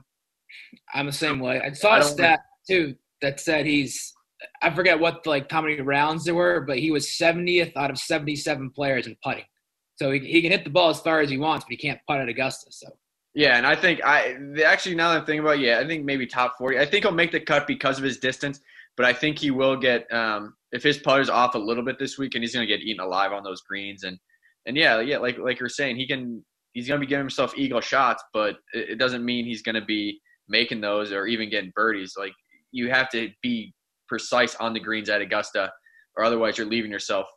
I'm 0.93 1.05
the 1.05 1.11
same 1.11 1.39
way. 1.39 1.61
I 1.61 1.71
saw 1.73 1.91
I 1.91 1.99
a 1.99 2.03
stat 2.03 2.39
too 2.67 2.95
that 3.21 3.39
said 3.39 3.65
he's 3.65 4.13
I 4.61 4.73
forget 4.73 4.99
what 4.99 5.25
like 5.25 5.51
how 5.51 5.61
many 5.61 5.81
rounds 5.81 6.25
there 6.25 6.35
were, 6.35 6.61
but 6.61 6.79
he 6.79 6.91
was 6.91 7.07
70th 7.07 7.75
out 7.75 7.91
of 7.91 7.97
77 7.97 8.71
players 8.71 9.07
in 9.07 9.17
putting. 9.23 9.43
So 9.95 10.11
he, 10.11 10.19
he 10.19 10.41
can 10.41 10.51
hit 10.51 10.63
the 10.63 10.69
ball 10.69 10.89
as 10.89 11.01
far 11.01 11.19
as 11.19 11.29
he 11.29 11.37
wants, 11.37 11.65
but 11.65 11.71
he 11.71 11.77
can't 11.77 11.99
putt 12.07 12.21
at 12.21 12.29
Augusta. 12.29 12.71
So 12.71 12.87
Yeah, 13.33 13.57
and 13.57 13.67
I 13.67 13.75
think 13.75 14.03
I 14.05 14.37
actually 14.65 14.95
now 14.95 15.09
that 15.09 15.19
I'm 15.19 15.25
thinking 15.25 15.41
about, 15.41 15.57
it, 15.57 15.61
yeah, 15.61 15.79
I 15.79 15.87
think 15.87 16.05
maybe 16.05 16.25
top 16.25 16.57
40. 16.57 16.79
I 16.79 16.85
think 16.85 17.03
he'll 17.03 17.13
make 17.13 17.31
the 17.31 17.39
cut 17.39 17.67
because 17.67 17.97
of 17.97 18.03
his 18.03 18.17
distance, 18.17 18.61
but 18.95 19.05
I 19.05 19.13
think 19.13 19.37
he 19.39 19.51
will 19.51 19.75
get 19.75 20.11
um, 20.13 20.55
if 20.71 20.83
his 20.83 20.97
putter's 20.99 21.29
off 21.29 21.55
a 21.55 21.59
little 21.59 21.83
bit 21.83 21.99
this 21.99 22.17
week, 22.17 22.35
and 22.35 22.43
he's 22.43 22.53
going 22.53 22.67
to 22.67 22.73
get 22.73 22.81
eaten 22.83 23.03
alive 23.03 23.33
on 23.33 23.43
those 23.43 23.61
greens, 23.61 24.03
and 24.03 24.17
and 24.65 24.77
yeah, 24.77 25.01
yeah, 25.01 25.17
like 25.17 25.37
like 25.37 25.59
you're 25.59 25.69
saying, 25.69 25.97
he 25.97 26.07
can 26.07 26.43
he's 26.73 26.87
going 26.87 26.99
to 26.99 27.05
be 27.05 27.09
giving 27.09 27.23
himself 27.23 27.53
eagle 27.57 27.81
shots, 27.81 28.23
but 28.33 28.55
it, 28.73 28.91
it 28.91 28.99
doesn't 28.99 29.25
mean 29.25 29.45
he's 29.45 29.61
going 29.61 29.75
to 29.75 29.85
be 29.85 30.19
making 30.49 30.81
those 30.81 31.11
or 31.11 31.27
even 31.27 31.49
getting 31.49 31.71
birdies. 31.75 32.13
Like 32.17 32.33
you 32.71 32.89
have 32.89 33.09
to 33.09 33.29
be 33.41 33.73
precise 34.07 34.55
on 34.55 34.73
the 34.73 34.79
greens 34.79 35.09
at 35.09 35.21
Augusta, 35.21 35.71
or 36.17 36.23
otherwise 36.23 36.57
you're 36.57 36.67
leaving 36.67 36.91
yourself 36.91 37.27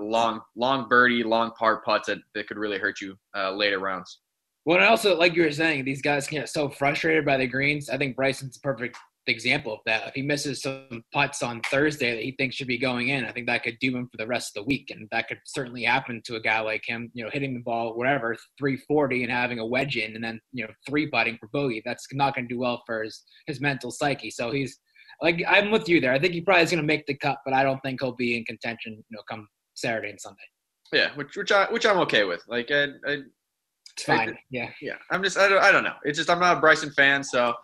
long, 0.00 0.40
long 0.56 0.88
birdie, 0.88 1.22
long 1.22 1.52
par 1.58 1.82
putts 1.84 2.08
that, 2.08 2.18
that 2.34 2.48
could 2.48 2.58
really 2.58 2.78
hurt 2.78 3.00
you 3.00 3.14
uh, 3.36 3.52
later 3.52 3.78
rounds. 3.78 4.20
Well, 4.64 4.78
and 4.78 4.86
also, 4.86 5.16
like 5.16 5.34
you 5.34 5.42
were 5.42 5.50
saying, 5.50 5.84
these 5.84 6.02
guys 6.02 6.28
get 6.28 6.48
so 6.48 6.68
frustrated 6.68 7.24
by 7.24 7.36
the 7.36 7.46
greens. 7.46 7.88
I 7.90 7.98
think 7.98 8.14
Bryson's 8.14 8.58
perfect 8.58 8.96
example 9.26 9.72
of 9.72 9.80
that. 9.86 10.08
If 10.08 10.14
he 10.14 10.22
misses 10.22 10.62
some 10.62 11.04
putts 11.12 11.42
on 11.42 11.60
Thursday 11.70 12.14
that 12.14 12.22
he 12.22 12.32
thinks 12.32 12.56
should 12.56 12.66
be 12.66 12.78
going 12.78 13.08
in, 13.08 13.24
I 13.24 13.32
think 13.32 13.46
that 13.46 13.62
could 13.62 13.78
do 13.80 13.96
him 13.96 14.08
for 14.10 14.16
the 14.16 14.26
rest 14.26 14.56
of 14.56 14.62
the 14.62 14.68
week. 14.68 14.90
And 14.90 15.08
that 15.12 15.28
could 15.28 15.38
certainly 15.44 15.84
happen 15.84 16.20
to 16.24 16.36
a 16.36 16.40
guy 16.40 16.60
like 16.60 16.82
him, 16.86 17.10
you 17.14 17.24
know, 17.24 17.30
hitting 17.32 17.54
the 17.54 17.60
ball, 17.60 17.96
whatever, 17.96 18.36
340 18.58 19.22
and 19.22 19.32
having 19.32 19.58
a 19.58 19.66
wedge 19.66 19.96
in 19.96 20.14
and 20.14 20.24
then, 20.24 20.40
you 20.52 20.64
know, 20.64 20.70
three 20.88 21.08
putting 21.08 21.38
for 21.38 21.48
bogey. 21.52 21.82
That's 21.84 22.06
not 22.12 22.34
going 22.34 22.48
to 22.48 22.54
do 22.54 22.60
well 22.60 22.82
for 22.86 23.04
his, 23.04 23.22
his 23.46 23.60
mental 23.60 23.90
psyche. 23.90 24.30
So 24.30 24.50
he's 24.50 24.78
like, 25.20 25.42
I'm 25.48 25.70
with 25.70 25.88
you 25.88 26.00
there. 26.00 26.12
I 26.12 26.18
think 26.18 26.34
he 26.34 26.40
probably 26.40 26.64
is 26.64 26.70
going 26.70 26.82
to 26.82 26.86
make 26.86 27.06
the 27.06 27.14
cut, 27.14 27.38
but 27.44 27.54
I 27.54 27.62
don't 27.62 27.80
think 27.80 28.00
he'll 28.00 28.16
be 28.16 28.36
in 28.36 28.44
contention, 28.44 28.94
you 28.94 29.16
know, 29.16 29.22
come 29.30 29.46
Saturday 29.74 30.10
and 30.10 30.20
Sunday. 30.20 30.38
Yeah, 30.92 31.14
which 31.14 31.36
which 31.38 31.50
I 31.50 31.64
which 31.70 31.86
I'm 31.86 31.98
okay 32.00 32.24
with. 32.24 32.42
Like 32.48 32.70
I, 32.70 32.88
I 33.06 33.22
it's 33.96 34.04
fine. 34.04 34.30
I, 34.30 34.38
yeah. 34.50 34.70
Yeah. 34.80 34.96
I'm 35.10 35.22
just 35.22 35.38
I 35.38 35.48
don't 35.48 35.62
I 35.62 35.72
don't 35.72 35.84
know. 35.84 35.96
It's 36.04 36.18
just 36.18 36.30
I'm 36.30 36.40
not 36.40 36.58
a 36.58 36.60
Bryson 36.60 36.90
fan, 36.90 37.22
so 37.24 37.54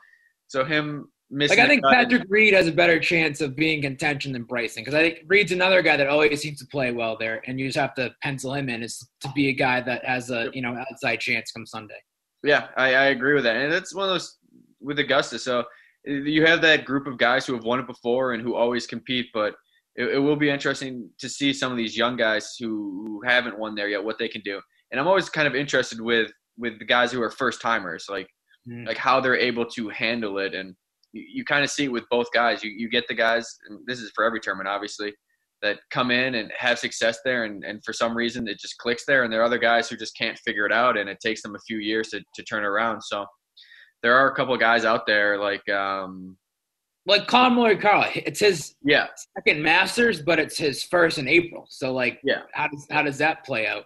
so 0.47 0.65
him 0.65 1.09
like 1.31 1.59
I 1.59 1.67
think 1.67 1.85
Patrick 1.85 2.25
Reed 2.29 2.55
has 2.55 2.67
a 2.69 2.73
better 2.73 2.99
chance 2.99 3.41
of 3.41 3.55
being 3.55 3.83
contention 3.83 4.33
than 4.33 4.45
Bryson 4.45 4.83
because 4.83 4.95
I 4.95 5.03
think 5.03 5.25
Reed's 5.27 5.53
another 5.53 5.83
guy 5.83 5.97
that 5.97 6.09
always 6.09 6.41
seems 6.41 6.59
to 6.61 6.67
play 6.67 6.91
well 6.91 7.17
there, 7.19 7.43
and 7.47 7.61
you 7.61 7.67
just 7.67 7.79
have 7.79 7.95
to 7.97 8.15
pencil 8.23 8.55
him 8.55 8.69
in 8.69 8.83
as 8.83 9.03
to 9.21 9.31
be 9.35 9.49
a 9.49 9.53
guy 9.53 9.81
that 9.83 10.05
has 10.05 10.31
a 10.31 10.49
you 10.53 10.63
know 10.63 10.75
outside 10.91 11.21
chance 11.21 11.53
come 11.53 11.67
Sunday. 11.67 12.01
Yeah, 12.43 12.69
I, 12.77 12.95
I 12.95 13.05
agree 13.07 13.35
with 13.35 13.45
that, 13.45 13.57
and 13.57 13.73
that's 13.73 13.95
one 13.95 14.09
of 14.09 14.15
those 14.15 14.39
with 14.81 14.99
Augusta. 14.99 15.39
So 15.39 15.65
you 16.05 16.47
have 16.47 16.63
that 16.63 16.85
group 16.85 17.07
of 17.07 17.19
guys 17.19 17.47
who 17.47 17.55
have 17.55 17.65
won 17.65 17.81
it 17.81 17.87
before 17.87 18.33
and 18.33 18.43
who 18.43 18.55
always 18.55 18.87
compete, 18.87 19.27
but 19.35 19.55
it, 19.97 20.15
it 20.15 20.19
will 20.19 20.37
be 20.37 20.49
interesting 20.49 21.11
to 21.19 21.29
see 21.29 21.53
some 21.53 21.71
of 21.71 21.77
these 21.77 21.97
young 21.97 22.17
guys 22.17 22.57
who, 22.59 23.05
who 23.07 23.21
haven't 23.29 23.59
won 23.59 23.75
there 23.75 23.89
yet 23.89 24.03
what 24.03 24.19
they 24.19 24.29
can 24.29 24.41
do. 24.43 24.61
And 24.91 25.01
I'm 25.01 25.09
always 25.09 25.29
kind 25.29 25.47
of 25.47 25.55
interested 25.55 26.01
with 26.01 26.31
with 26.57 26.79
the 26.79 26.85
guys 26.85 27.13
who 27.13 27.23
are 27.23 27.31
first 27.31 27.61
timers, 27.61 28.07
like 28.09 28.29
mm. 28.69 28.87
like 28.87 28.97
how 28.97 29.21
they're 29.21 29.37
able 29.37 29.67
to 29.67 29.89
handle 29.91 30.39
it 30.39 30.55
and 30.55 30.75
you, 31.13 31.25
you 31.35 31.45
kind 31.45 31.65
of 31.65 31.71
see 31.71 31.85
it 31.85 31.93
with 31.93 32.05
both 32.11 32.27
guys. 32.33 32.63
You 32.63 32.71
you 32.71 32.89
get 32.89 33.07
the 33.09 33.15
guys, 33.15 33.47
and 33.69 33.81
this 33.87 34.01
is 34.01 34.11
for 34.15 34.25
every 34.25 34.41
tournament, 34.41 34.69
obviously, 34.69 35.13
that 35.63 35.79
come 35.91 36.11
in 36.11 36.37
and 36.37 36.53
have 36.57 36.79
success 36.79 37.19
there, 37.25 37.45
and, 37.45 37.65
and 37.65 37.83
for 37.85 37.93
some 37.93 38.17
reason 38.17 38.49
it 38.49 38.59
just 38.59 38.79
clicks 38.79 39.05
there. 39.07 39.25
And 39.25 39.33
there 39.33 39.41
are 39.41 39.45
other 39.45 39.59
guys 39.59 39.89
who 39.89 39.97
just 39.97 40.17
can't 40.17 40.39
figure 40.39 40.67
it 40.67 40.73
out, 40.73 40.97
and 40.97 41.09
it 41.09 41.19
takes 41.21 41.43
them 41.43 41.55
a 41.55 41.61
few 41.67 41.79
years 41.79 42.09
to, 42.09 42.21
to 42.35 42.43
turn 42.45 42.65
around. 42.65 43.03
So 43.03 43.27
there 44.03 44.17
are 44.17 44.31
a 44.31 44.35
couple 44.35 44.55
of 44.55 44.61
guys 44.61 44.85
out 44.85 45.07
there 45.07 45.39
like 45.39 45.69
um, 45.69 46.37
like 47.07 47.27
Collin 47.27 47.55
Morikawa. 47.55 48.11
It's 48.15 48.41
his 48.41 48.75
yeah 48.85 49.07
second 49.37 49.63
Masters, 49.63 50.23
but 50.23 50.39
it's 50.39 50.59
his 50.59 50.83
first 50.83 51.19
in 51.19 51.27
April. 51.27 51.67
So 51.69 51.93
like 51.93 52.21
yeah, 52.23 52.43
how 52.53 52.69
does 52.69 52.87
how 52.91 53.03
does 53.03 53.19
that 53.19 53.45
play 53.45 53.67
out? 53.67 53.85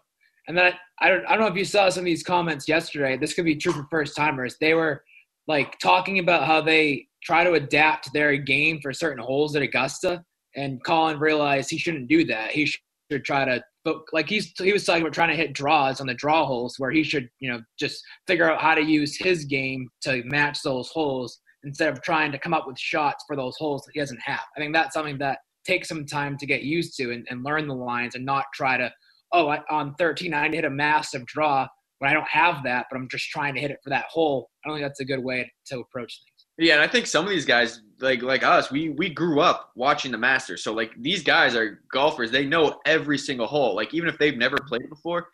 And 0.49 0.59
then 0.59 0.73
I, 1.01 1.07
I 1.07 1.09
don't 1.09 1.25
I 1.27 1.31
don't 1.31 1.41
know 1.41 1.47
if 1.47 1.57
you 1.57 1.65
saw 1.65 1.89
some 1.89 2.03
of 2.03 2.07
these 2.07 2.23
comments 2.23 2.69
yesterday. 2.69 3.17
This 3.17 3.33
could 3.33 3.45
be 3.45 3.57
true 3.57 3.73
for 3.73 3.87
first 3.91 4.17
timers. 4.17 4.57
They 4.61 4.75
were 4.75 5.03
like 5.49 5.79
talking 5.79 6.19
about 6.19 6.45
how 6.47 6.61
they 6.61 7.07
try 7.25 7.45
to 7.45 7.53
adapt 7.55 8.13
their 8.13 8.37
game 8.37 8.81
for 8.83 8.93
certain 8.93 9.23
holes 9.23 9.55
at 9.57 9.63
Augusta, 9.63 10.23
and 10.57 10.83
Collin 10.85 11.19
realized 11.19 11.71
he 11.71 11.79
shouldn't 11.79 12.09
do 12.09 12.25
that. 12.27 12.51
He 12.51 12.67
should 12.67 13.25
try 13.25 13.45
to 13.45 13.63
but 13.85 13.97
like 14.13 14.29
he's 14.29 14.53
he 14.59 14.73
was 14.73 14.85
talking 14.85 15.03
about 15.03 15.13
trying 15.13 15.31
to 15.31 15.37
hit 15.37 15.53
draws 15.53 16.01
on 16.01 16.07
the 16.07 16.15
draw 16.15 16.47
holes 16.47 16.77
where 16.79 16.91
he 16.91 17.03
should 17.03 17.29
you 17.41 17.51
know 17.51 17.61
just 17.79 18.03
figure 18.27 18.51
out 18.51 18.61
how 18.61 18.75
to 18.75 18.83
use 18.83 19.17
his 19.17 19.45
game 19.45 19.89
to 20.03 20.23
match 20.25 20.63
those 20.63 20.89
holes 20.91 21.41
instead 21.65 21.93
of 21.93 22.03
trying 22.03 22.33
to 22.33 22.39
come 22.39 22.55
up 22.55 22.67
with 22.67 22.79
shots 22.79 23.25
for 23.27 23.37
those 23.37 23.57
holes 23.57 23.83
that 23.83 23.93
he 23.95 24.01
doesn't 24.01 24.21
have. 24.21 24.41
I 24.57 24.61
think 24.61 24.75
that's 24.75 24.95
something 24.95 25.19
that 25.19 25.39
takes 25.65 25.89
some 25.89 26.05
time 26.07 26.37
to 26.39 26.47
get 26.47 26.63
used 26.63 26.97
to 26.97 27.13
and, 27.13 27.25
and 27.31 27.45
learn 27.45 27.69
the 27.69 27.75
lines 27.75 28.15
and 28.15 28.25
not 28.25 28.47
try 28.55 28.77
to 28.77 28.93
oh 29.33 29.49
I, 29.49 29.61
on 29.71 29.95
13 29.97 30.33
I 30.35 30.49
hit 30.49 30.65
a 30.65 30.71
massive 30.71 31.27
draw 31.27 31.67
when 32.03 32.11
I 32.11 32.15
don't 32.15 32.29
have 32.29 32.65
that, 32.65 32.87
but 32.91 32.97
I'm 32.97 33.07
just 33.09 33.31
trying 33.31 33.55
to 33.55 33.61
hit 33.61 33.71
it 33.71 33.79
for 33.85 33.91
that 33.91 34.07
hole. 34.11 34.51
I 34.65 34.69
don't 34.69 34.77
think 34.77 34.85
that's 34.85 34.99
a 34.99 35.05
good 35.05 35.23
way 35.23 35.49
to 35.67 35.79
approach 35.79 36.19
things. 36.19 36.49
Yeah, 36.59 36.75
and 36.75 36.83
I 36.83 36.89
think 36.89 37.07
some 37.07 37.25
of 37.25 37.31
these 37.31 37.45
guys, 37.45 37.81
like 38.01 38.23
like 38.23 38.43
us, 38.43 38.73
we 38.73 38.89
we 38.89 39.09
grew 39.09 39.41
up 39.41 39.71
watching 39.77 40.11
the 40.11 40.19
Masters. 40.19 40.65
So 40.65 40.73
like 40.73 40.91
these 40.99 41.23
guys 41.23 41.55
are 41.55 41.81
golfers. 41.93 42.33
They 42.33 42.45
know 42.45 42.81
every 42.87 43.19
single 43.19 43.47
hole. 43.47 43.77
Like 43.77 43.95
even 43.95 44.09
if 44.09 44.19
they've 44.19 44.37
never 44.37 44.59
played 44.67 44.89
before, 44.89 45.29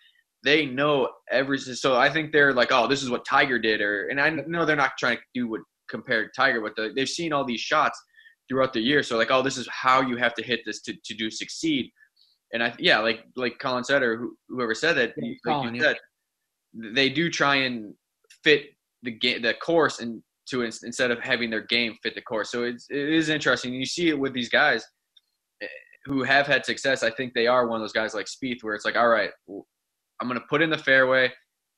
they 0.45 0.67
know 0.67 1.09
every. 1.31 1.57
So 1.57 1.97
I 1.97 2.11
think 2.11 2.33
they're 2.33 2.53
like, 2.53 2.71
oh, 2.71 2.87
this 2.87 3.03
is 3.03 3.09
what 3.09 3.25
Tiger 3.25 3.59
did, 3.59 3.81
or 3.81 4.09
and 4.09 4.21
I 4.21 4.29
know 4.29 4.67
they're 4.67 4.77
not 4.77 4.93
trying 4.99 5.17
to 5.17 5.23
do 5.35 5.49
what 5.49 5.63
compared 5.89 6.33
Tiger, 6.37 6.61
but 6.61 6.77
the, 6.77 6.93
they've 6.95 7.09
seen 7.09 7.33
all 7.33 7.47
these 7.47 7.61
shots 7.63 7.99
throughout 8.47 8.75
the 8.75 8.81
year. 8.81 9.03
So 9.03 9.17
like, 9.17 9.31
oh, 9.31 9.41
this 9.41 9.57
is 9.57 9.67
how 9.71 10.03
you 10.03 10.19
have 10.19 10.35
to 10.35 10.43
hit 10.43 10.61
this 10.67 10.83
to 10.83 10.93
to 11.03 11.15
do 11.15 11.31
succeed. 11.31 11.91
And 12.53 12.63
I 12.63 12.75
yeah, 12.79 12.99
like 12.99 13.21
like 13.37 13.59
Collin 13.59 13.85
said 13.85 14.03
or 14.03 14.29
whoever 14.51 14.75
said 14.75 14.93
that, 14.99 15.15
yeah, 15.17 15.31
like 15.31 15.39
Collin, 15.63 15.81
said, 15.81 15.97
they 16.75 17.09
do 17.09 17.31
try 17.31 17.57
and 17.57 17.95
fit 18.45 18.67
the 19.03 19.11
game 19.11 19.43
the 19.43 19.55
course 19.55 20.01
and 20.01 20.23
to 20.49 20.63
instead 20.63 21.11
of 21.11 21.21
having 21.21 21.51
their 21.51 21.67
game 21.67 21.97
fit 22.03 22.15
the 22.15 22.23
course. 22.23 22.51
So 22.51 22.65
it's 22.65 22.87
it 22.91 23.09
is 23.09 23.29
interesting. 23.29 23.75
You 23.75 23.87
see 23.87 24.09
it 24.09 24.19
with 24.19 24.33
these 24.33 24.49
guys 24.49 24.85
eh, 25.63 25.67
who 26.05 26.23
have 26.23 26.47
had 26.47 26.65
success. 26.65 27.03
I 27.03 27.11
think 27.11 27.35
they 27.35 27.47
are 27.47 27.67
one 27.67 27.77
of 27.77 27.83
those 27.83 27.93
guys 27.93 28.15
like 28.15 28.27
Spieth, 28.27 28.63
where 28.63 28.75
it's 28.75 28.85
like, 28.85 28.97
all 28.97 29.09
right, 29.09 29.31
I'm 30.21 30.29
gonna 30.29 30.41
put 30.49 30.63
in 30.63 30.71
the 30.71 30.79
fairway. 30.79 31.33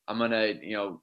I'm 0.09 0.19
gonna 0.19 0.55
you 0.63 0.77
know 0.77 1.03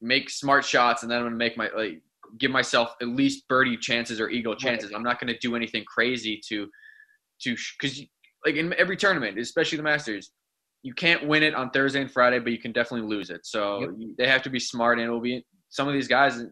make 0.00 0.30
smart 0.30 0.64
shots, 0.64 1.02
and 1.02 1.10
then 1.10 1.18
I'm 1.18 1.24
gonna 1.24 1.36
make 1.36 1.56
my 1.56 1.70
like 1.76 2.02
give 2.38 2.50
myself 2.50 2.94
at 3.00 3.08
least 3.08 3.48
birdie 3.48 3.76
chances 3.76 4.20
or 4.20 4.28
eagle 4.28 4.56
chances. 4.56 4.90
Right. 4.90 4.96
I'm 4.96 5.04
not 5.04 5.20
gonna 5.20 5.38
do 5.40 5.56
anything 5.56 5.84
crazy 5.86 6.40
to 6.48 6.68
to 7.42 7.56
because 7.80 8.02
like 8.44 8.56
in 8.56 8.74
every 8.74 8.96
tournament, 8.96 9.38
especially 9.38 9.78
the 9.78 9.84
Masters. 9.84 10.32
You 10.86 10.94
can't 10.94 11.26
win 11.26 11.42
it 11.42 11.54
on 11.54 11.70
Thursday 11.70 12.00
and 12.00 12.10
Friday, 12.10 12.38
but 12.38 12.52
you 12.52 12.58
can 12.58 12.70
definitely 12.70 13.08
lose 13.08 13.30
it. 13.30 13.44
So 13.44 13.80
yep. 13.80 13.90
they 14.18 14.28
have 14.28 14.42
to 14.42 14.50
be 14.50 14.60
smart, 14.60 14.98
and 14.98 15.08
it 15.08 15.10
will 15.10 15.20
be 15.20 15.44
some 15.68 15.88
of 15.88 15.94
these 15.94 16.06
guys 16.06 16.44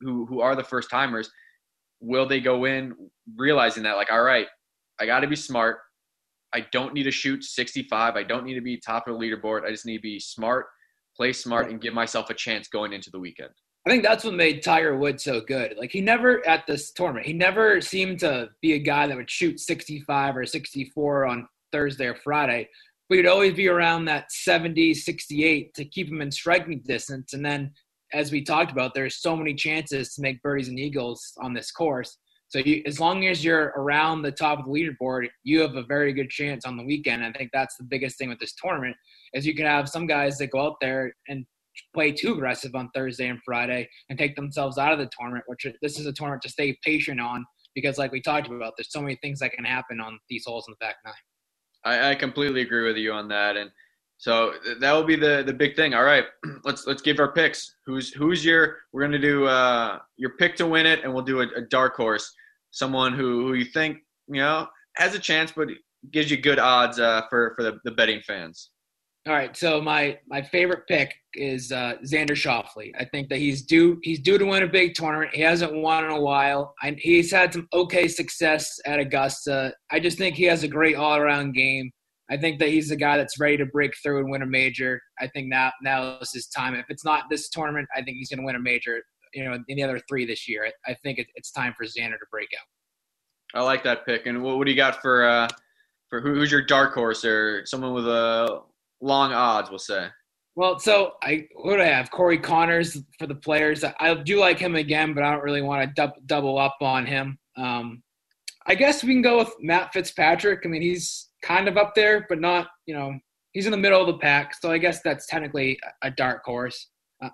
who 0.00 0.26
who 0.26 0.40
are 0.40 0.54
the 0.54 0.62
first 0.62 0.90
timers, 0.90 1.28
will 2.00 2.26
they 2.26 2.40
go 2.40 2.66
in 2.66 2.94
realizing 3.36 3.82
that 3.82 3.96
like, 3.96 4.12
all 4.12 4.22
right, 4.22 4.46
I 5.00 5.06
got 5.06 5.20
to 5.20 5.26
be 5.26 5.34
smart. 5.34 5.78
I 6.54 6.66
don't 6.72 6.94
need 6.94 7.04
to 7.04 7.10
shoot 7.10 7.42
65. 7.42 8.16
I 8.16 8.22
don't 8.22 8.44
need 8.44 8.54
to 8.54 8.60
be 8.60 8.76
top 8.76 9.08
of 9.08 9.18
the 9.18 9.20
leaderboard. 9.20 9.64
I 9.64 9.70
just 9.70 9.86
need 9.86 9.98
to 9.98 10.02
be 10.02 10.20
smart, 10.20 10.66
play 11.16 11.32
smart, 11.32 11.70
and 11.70 11.80
give 11.80 11.94
myself 11.94 12.30
a 12.30 12.34
chance 12.34 12.68
going 12.68 12.92
into 12.92 13.10
the 13.10 13.18
weekend. 13.18 13.50
I 13.86 13.90
think 13.90 14.02
that's 14.02 14.24
what 14.24 14.34
made 14.34 14.62
Tiger 14.62 14.96
Woods 14.96 15.24
so 15.24 15.40
good. 15.40 15.74
Like 15.78 15.90
he 15.90 16.00
never 16.00 16.46
at 16.46 16.66
this 16.66 16.92
tournament, 16.92 17.26
he 17.26 17.32
never 17.32 17.80
seemed 17.80 18.20
to 18.20 18.50
be 18.60 18.74
a 18.74 18.78
guy 18.78 19.06
that 19.06 19.16
would 19.16 19.30
shoot 19.30 19.58
65 19.58 20.36
or 20.36 20.46
64 20.46 21.26
on 21.26 21.48
Thursday 21.72 22.06
or 22.06 22.14
Friday, 22.14 22.68
but 23.10 23.16
he'd 23.16 23.26
always 23.26 23.54
be 23.54 23.68
around 23.68 24.04
that 24.04 24.30
70, 24.30 24.94
68 24.94 25.74
to 25.74 25.84
keep 25.84 26.08
him 26.08 26.22
in 26.22 26.30
striking 26.30 26.80
distance. 26.86 27.32
And 27.32 27.44
then 27.44 27.72
as 28.12 28.30
we 28.30 28.40
talked 28.40 28.70
about, 28.70 28.94
there's 28.94 29.20
so 29.20 29.36
many 29.36 29.52
chances 29.52 30.14
to 30.14 30.22
make 30.22 30.40
birdies 30.42 30.68
and 30.68 30.78
eagles 30.78 31.32
on 31.42 31.52
this 31.52 31.72
course. 31.72 32.16
So 32.50 32.60
you, 32.60 32.82
as 32.86 33.00
long 33.00 33.26
as 33.26 33.44
you're 33.44 33.72
around 33.76 34.22
the 34.22 34.30
top 34.30 34.60
of 34.60 34.66
the 34.66 34.70
leaderboard, 34.70 35.26
you 35.42 35.60
have 35.60 35.74
a 35.74 35.82
very 35.82 36.12
good 36.12 36.30
chance 36.30 36.64
on 36.64 36.76
the 36.76 36.84
weekend. 36.84 37.24
I 37.24 37.32
think 37.32 37.50
that's 37.52 37.76
the 37.76 37.84
biggest 37.84 38.16
thing 38.16 38.28
with 38.28 38.38
this 38.38 38.54
tournament 38.54 38.96
is 39.34 39.44
you 39.44 39.56
can 39.56 39.66
have 39.66 39.88
some 39.88 40.06
guys 40.06 40.38
that 40.38 40.52
go 40.52 40.66
out 40.66 40.76
there 40.80 41.12
and 41.28 41.44
play 41.92 42.12
too 42.12 42.34
aggressive 42.34 42.76
on 42.76 42.90
Thursday 42.94 43.26
and 43.26 43.40
Friday 43.44 43.88
and 44.08 44.18
take 44.20 44.36
themselves 44.36 44.78
out 44.78 44.92
of 44.92 45.00
the 45.00 45.10
tournament. 45.18 45.44
Which 45.48 45.66
this 45.82 45.98
is 45.98 46.06
a 46.06 46.12
tournament 46.12 46.42
to 46.42 46.48
stay 46.48 46.78
patient 46.84 47.20
on 47.20 47.44
because, 47.74 47.98
like 47.98 48.12
we 48.12 48.20
talked 48.20 48.46
about, 48.46 48.74
there's 48.76 48.92
so 48.92 49.02
many 49.02 49.16
things 49.16 49.40
that 49.40 49.52
can 49.52 49.64
happen 49.64 50.00
on 50.00 50.18
these 50.28 50.44
holes 50.46 50.66
in 50.68 50.72
the 50.72 50.84
back 50.84 50.96
nine. 51.04 51.14
I, 51.84 52.10
I 52.10 52.14
completely 52.14 52.62
agree 52.62 52.86
with 52.86 52.96
you 52.96 53.12
on 53.12 53.28
that, 53.28 53.56
and 53.56 53.70
so 54.18 54.54
that 54.80 54.92
will 54.92 55.04
be 55.04 55.16
the 55.16 55.42
the 55.44 55.52
big 55.52 55.76
thing. 55.76 55.94
All 55.94 56.04
right, 56.04 56.24
let's 56.64 56.86
let's 56.86 57.02
give 57.02 57.18
our 57.18 57.32
picks. 57.32 57.76
Who's 57.86 58.12
who's 58.12 58.44
your? 58.44 58.78
We're 58.92 59.02
gonna 59.02 59.18
do 59.18 59.46
uh, 59.46 59.98
your 60.16 60.30
pick 60.36 60.56
to 60.56 60.66
win 60.66 60.86
it, 60.86 61.02
and 61.02 61.12
we'll 61.12 61.24
do 61.24 61.40
a, 61.40 61.46
a 61.56 61.62
dark 61.62 61.96
horse, 61.96 62.32
someone 62.70 63.14
who 63.14 63.46
who 63.46 63.54
you 63.54 63.64
think 63.64 63.98
you 64.28 64.40
know 64.40 64.66
has 64.96 65.14
a 65.14 65.18
chance, 65.18 65.52
but 65.52 65.68
gives 66.10 66.30
you 66.30 66.36
good 66.36 66.58
odds 66.58 66.98
uh, 66.98 67.22
for 67.30 67.54
for 67.56 67.62
the, 67.62 67.78
the 67.84 67.90
betting 67.90 68.20
fans. 68.26 68.70
All 69.28 69.34
right, 69.34 69.54
so 69.54 69.82
my 69.82 70.18
my 70.28 70.40
favorite 70.40 70.86
pick 70.88 71.14
is 71.34 71.72
uh, 71.72 71.96
Xander 72.04 72.30
Schauffele. 72.30 72.92
I 72.98 73.04
think 73.04 73.28
that 73.28 73.38
he's 73.38 73.62
due 73.62 73.98
he's 74.02 74.18
due 74.18 74.38
to 74.38 74.46
win 74.46 74.62
a 74.62 74.66
big 74.66 74.94
tournament. 74.94 75.34
He 75.34 75.42
hasn't 75.42 75.74
won 75.74 76.04
in 76.06 76.10
a 76.10 76.20
while. 76.20 76.74
I, 76.82 76.96
he's 76.98 77.30
had 77.30 77.52
some 77.52 77.68
okay 77.74 78.08
success 78.08 78.80
at 78.86 78.98
Augusta. 78.98 79.74
I 79.90 80.00
just 80.00 80.16
think 80.16 80.36
he 80.36 80.44
has 80.44 80.62
a 80.62 80.68
great 80.68 80.96
all 80.96 81.16
around 81.16 81.52
game. 81.52 81.90
I 82.30 82.38
think 82.38 82.60
that 82.60 82.70
he's 82.70 82.88
the 82.88 82.96
guy 82.96 83.18
that's 83.18 83.38
ready 83.38 83.58
to 83.58 83.66
break 83.66 83.92
through 84.02 84.20
and 84.20 84.30
win 84.30 84.40
a 84.40 84.46
major. 84.46 85.02
I 85.18 85.26
think 85.26 85.48
now 85.48 85.70
now 85.82 86.18
is 86.20 86.32
his 86.32 86.46
time. 86.46 86.74
If 86.74 86.86
it's 86.88 87.04
not 87.04 87.24
this 87.28 87.50
tournament, 87.50 87.88
I 87.94 88.00
think 88.00 88.16
he's 88.16 88.30
going 88.30 88.40
to 88.40 88.46
win 88.46 88.56
a 88.56 88.60
major. 88.60 89.02
You 89.34 89.44
know, 89.44 89.58
in 89.68 89.76
the 89.76 89.82
other 89.82 90.00
three 90.08 90.24
this 90.24 90.48
year, 90.48 90.72
I 90.86 90.94
think 91.04 91.24
it's 91.34 91.50
time 91.50 91.74
for 91.76 91.84
Xander 91.84 92.18
to 92.18 92.26
break 92.32 92.48
out. 92.58 93.60
I 93.60 93.62
like 93.62 93.84
that 93.84 94.06
pick. 94.06 94.26
And 94.26 94.42
what, 94.42 94.56
what 94.56 94.64
do 94.64 94.70
you 94.70 94.76
got 94.76 95.02
for 95.02 95.28
uh, 95.28 95.48
For 96.08 96.20
who, 96.20 96.34
who's 96.34 96.50
your 96.50 96.62
dark 96.62 96.94
horse 96.94 97.24
or 97.24 97.66
someone 97.66 97.92
with 97.92 98.06
a 98.08 98.62
long 99.00 99.32
odds? 99.32 99.70
We'll 99.70 99.78
say. 99.78 100.08
Well, 100.56 100.78
so 100.78 101.12
I 101.22 101.46
who 101.56 101.76
do 101.76 101.82
I 101.82 101.86
have? 101.86 102.10
Corey 102.10 102.38
Conners 102.38 102.98
for 103.18 103.26
the 103.26 103.34
players. 103.34 103.84
I 103.84 104.14
do 104.14 104.38
like 104.38 104.58
him 104.58 104.76
again, 104.76 105.14
but 105.14 105.22
I 105.22 105.32
don't 105.32 105.42
really 105.42 105.62
want 105.62 105.82
to 105.88 105.94
dub, 105.94 106.12
double 106.26 106.58
up 106.58 106.76
on 106.80 107.06
him. 107.06 107.38
Um, 107.56 108.02
I 108.66 108.74
guess 108.74 109.02
we 109.02 109.12
can 109.12 109.22
go 109.22 109.38
with 109.38 109.54
Matt 109.60 109.92
Fitzpatrick. 109.92 110.60
I 110.64 110.68
mean, 110.68 110.82
he's 110.82 111.28
kind 111.42 111.68
of 111.68 111.76
up 111.76 111.94
there, 111.94 112.26
but 112.28 112.40
not. 112.40 112.68
You 112.86 112.94
know, 112.94 113.14
he's 113.52 113.66
in 113.66 113.72
the 113.72 113.78
middle 113.78 114.00
of 114.00 114.06
the 114.06 114.18
pack, 114.18 114.54
so 114.60 114.70
I 114.70 114.78
guess 114.78 115.00
that's 115.02 115.26
technically 115.26 115.78
a 116.02 116.10
dark 116.10 116.44
horse. 116.44 116.88
Uh, 117.22 117.30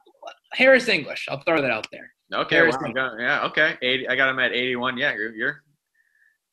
Harris 0.53 0.89
English. 0.89 1.27
I'll 1.31 1.43
throw 1.43 1.61
that 1.61 1.71
out 1.71 1.87
there. 1.91 2.11
Okay. 2.35 2.63
Well, 2.63 3.17
yeah. 3.19 3.45
Okay. 3.45 3.77
80, 3.83 4.09
I 4.09 4.17
got 4.17 4.29
him 4.29 4.39
at 4.39 4.53
81. 4.53 4.99
Yeah. 4.99 5.15
You're, 5.15 5.35
you're 5.35 5.63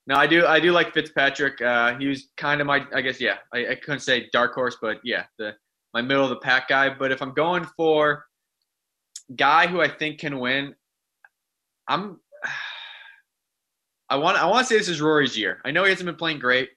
no, 0.05 0.15
I 0.15 0.27
do. 0.27 0.45
I 0.45 0.59
do 0.59 0.71
like 0.71 0.93
Fitzpatrick. 0.93 1.61
Uh, 1.61 1.97
he 1.97 2.07
was 2.07 2.27
kind 2.35 2.59
of 2.59 2.67
my. 2.67 2.85
I 2.93 3.01
guess 3.01 3.21
yeah. 3.21 3.37
I, 3.53 3.67
I 3.67 3.75
couldn't 3.75 4.01
say 4.01 4.29
dark 4.33 4.53
horse, 4.53 4.77
but 4.81 4.99
yeah, 5.03 5.23
the 5.37 5.53
my 5.93 6.01
middle 6.01 6.23
of 6.23 6.29
the 6.29 6.37
pack 6.37 6.67
guy. 6.67 6.89
But 6.89 7.11
if 7.11 7.21
I'm 7.21 7.33
going 7.33 7.65
for 7.77 8.25
guy 9.35 9.67
who 9.67 9.81
I 9.81 9.87
think 9.87 10.19
can 10.19 10.39
win, 10.39 10.75
I'm. 11.87 12.19
I 14.09 14.17
want. 14.17 14.37
I 14.37 14.45
want 14.45 14.67
to 14.67 14.73
say 14.73 14.77
this 14.77 14.89
is 14.89 15.01
Rory's 15.01 15.37
year. 15.37 15.61
I 15.63 15.71
know 15.71 15.85
he 15.85 15.89
hasn't 15.89 16.05
been 16.05 16.15
playing 16.15 16.39
great, 16.39 16.69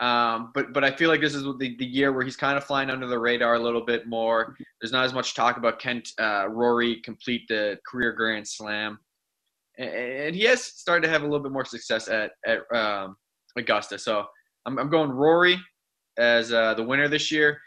um, 0.00 0.50
but 0.54 0.72
but 0.72 0.82
I 0.82 0.90
feel 0.90 1.08
like 1.08 1.20
this 1.20 1.36
is 1.36 1.44
the, 1.44 1.76
the 1.78 1.86
year 1.86 2.12
where 2.12 2.24
he's 2.24 2.36
kind 2.36 2.58
of 2.58 2.64
flying 2.64 2.90
under 2.90 3.06
the 3.06 3.18
radar 3.18 3.54
a 3.54 3.60
little 3.60 3.84
bit 3.84 4.08
more. 4.08 4.56
There's 4.80 4.92
not 4.92 5.04
as 5.04 5.14
much 5.14 5.36
talk 5.36 5.56
about 5.56 5.78
Kent 5.78 6.10
uh, 6.18 6.48
Rory 6.48 6.96
complete 7.02 7.42
the 7.48 7.78
career 7.86 8.12
Grand 8.12 8.46
Slam 8.46 8.98
and 9.78 10.34
he 10.34 10.42
has 10.44 10.62
started 10.62 11.06
to 11.06 11.12
have 11.12 11.22
a 11.22 11.24
little 11.24 11.42
bit 11.42 11.52
more 11.52 11.64
success 11.64 12.08
at 12.08 12.32
at 12.46 12.60
um, 12.76 13.16
Augusta. 13.56 13.98
So 13.98 14.24
I'm, 14.66 14.78
I'm 14.78 14.90
going 14.90 15.10
Rory 15.10 15.58
as 16.18 16.52
uh, 16.52 16.74
the 16.74 16.82
winner 16.82 17.08
this 17.08 17.30
year. 17.30 17.58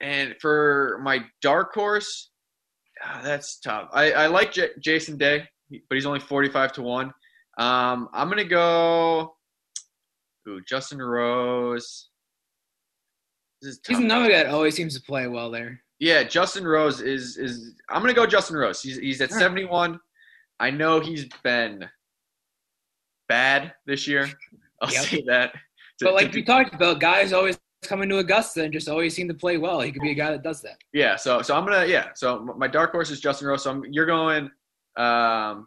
And 0.00 0.34
for 0.40 1.00
my 1.04 1.24
dark 1.42 1.72
horse, 1.74 2.30
ah, 3.04 3.20
that's 3.22 3.60
tough. 3.60 3.88
I, 3.92 4.12
I 4.12 4.26
like 4.26 4.52
J- 4.52 4.70
Jason 4.80 5.16
Day, 5.16 5.46
but 5.70 5.94
he's 5.94 6.06
only 6.06 6.18
45 6.18 6.72
to 6.72 6.82
one. 6.82 7.12
Um, 7.58 8.08
I'm 8.12 8.28
gonna 8.28 8.44
go. 8.44 9.34
Ooh, 10.48 10.60
Justin 10.66 11.00
Rose. 11.00 12.08
He's 13.60 13.78
another 13.98 14.28
guy 14.28 14.42
that 14.42 14.46
always 14.52 14.74
seems 14.74 14.96
to 14.96 15.02
play 15.02 15.28
well 15.28 15.50
there. 15.50 15.80
Yeah, 16.00 16.24
Justin 16.24 16.66
Rose 16.66 17.00
is 17.00 17.36
is. 17.36 17.74
I'm 17.88 18.02
gonna 18.02 18.14
go 18.14 18.26
Justin 18.26 18.56
Rose. 18.56 18.82
He's 18.82 18.96
he's 18.96 19.20
at 19.20 19.30
71. 19.30 20.00
I 20.62 20.70
know 20.70 21.00
he's 21.00 21.26
been 21.42 21.88
bad 23.28 23.74
this 23.84 24.06
year. 24.06 24.30
I'll 24.80 24.92
yep. 24.92 25.04
say 25.04 25.24
that. 25.26 25.52
To, 25.98 26.04
but 26.04 26.14
like 26.14 26.30
to, 26.30 26.36
we 26.36 26.44
talked 26.44 26.72
about, 26.72 27.00
guys 27.00 27.32
always 27.32 27.58
come 27.82 28.00
into 28.00 28.18
Augusta 28.18 28.62
and 28.62 28.72
just 28.72 28.88
always 28.88 29.12
seem 29.12 29.26
to 29.26 29.34
play 29.34 29.58
well. 29.58 29.80
He 29.80 29.90
could 29.90 30.02
be 30.02 30.12
a 30.12 30.14
guy 30.14 30.30
that 30.30 30.44
does 30.44 30.62
that. 30.62 30.76
Yeah. 30.92 31.16
So 31.16 31.42
so 31.42 31.56
I'm 31.56 31.64
gonna 31.64 31.86
yeah. 31.86 32.10
So 32.14 32.54
my 32.56 32.68
dark 32.68 32.92
horse 32.92 33.10
is 33.10 33.18
Justin 33.18 33.48
Rose. 33.48 33.64
So 33.64 33.72
I'm, 33.72 33.82
you're 33.90 34.06
going 34.06 34.48
um, 34.96 35.66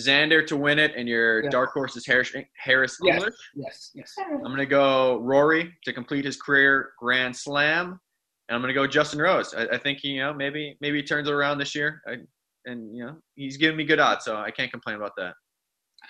Xander 0.00 0.44
to 0.48 0.56
win 0.56 0.80
it, 0.80 0.92
and 0.96 1.08
your 1.08 1.48
dark 1.48 1.72
horse 1.72 1.96
is 1.96 2.04
Harris 2.04 2.32
Harris 2.56 2.98
yes. 3.00 3.14
English. 3.14 3.34
Yes. 3.54 3.90
Yes. 3.94 4.12
I'm 4.18 4.42
gonna 4.42 4.66
go 4.66 5.20
Rory 5.20 5.72
to 5.84 5.92
complete 5.92 6.24
his 6.24 6.36
career 6.36 6.94
Grand 6.98 7.36
Slam, 7.36 8.00
and 8.48 8.56
I'm 8.56 8.60
gonna 8.60 8.74
go 8.74 8.88
Justin 8.88 9.20
Rose. 9.20 9.54
I, 9.54 9.66
I 9.66 9.78
think 9.78 10.00
he, 10.02 10.08
you 10.08 10.20
know 10.22 10.34
maybe 10.34 10.76
maybe 10.80 10.96
he 10.96 11.04
turns 11.04 11.28
it 11.28 11.32
around 11.32 11.58
this 11.58 11.76
year. 11.76 12.02
I, 12.08 12.16
and 12.66 12.94
you 12.96 13.04
know 13.04 13.16
he's 13.34 13.56
giving 13.56 13.76
me 13.76 13.84
good 13.84 14.00
odds, 14.00 14.24
so 14.24 14.36
I 14.36 14.50
can't 14.50 14.70
complain 14.70 14.96
about 14.96 15.12
that. 15.16 15.34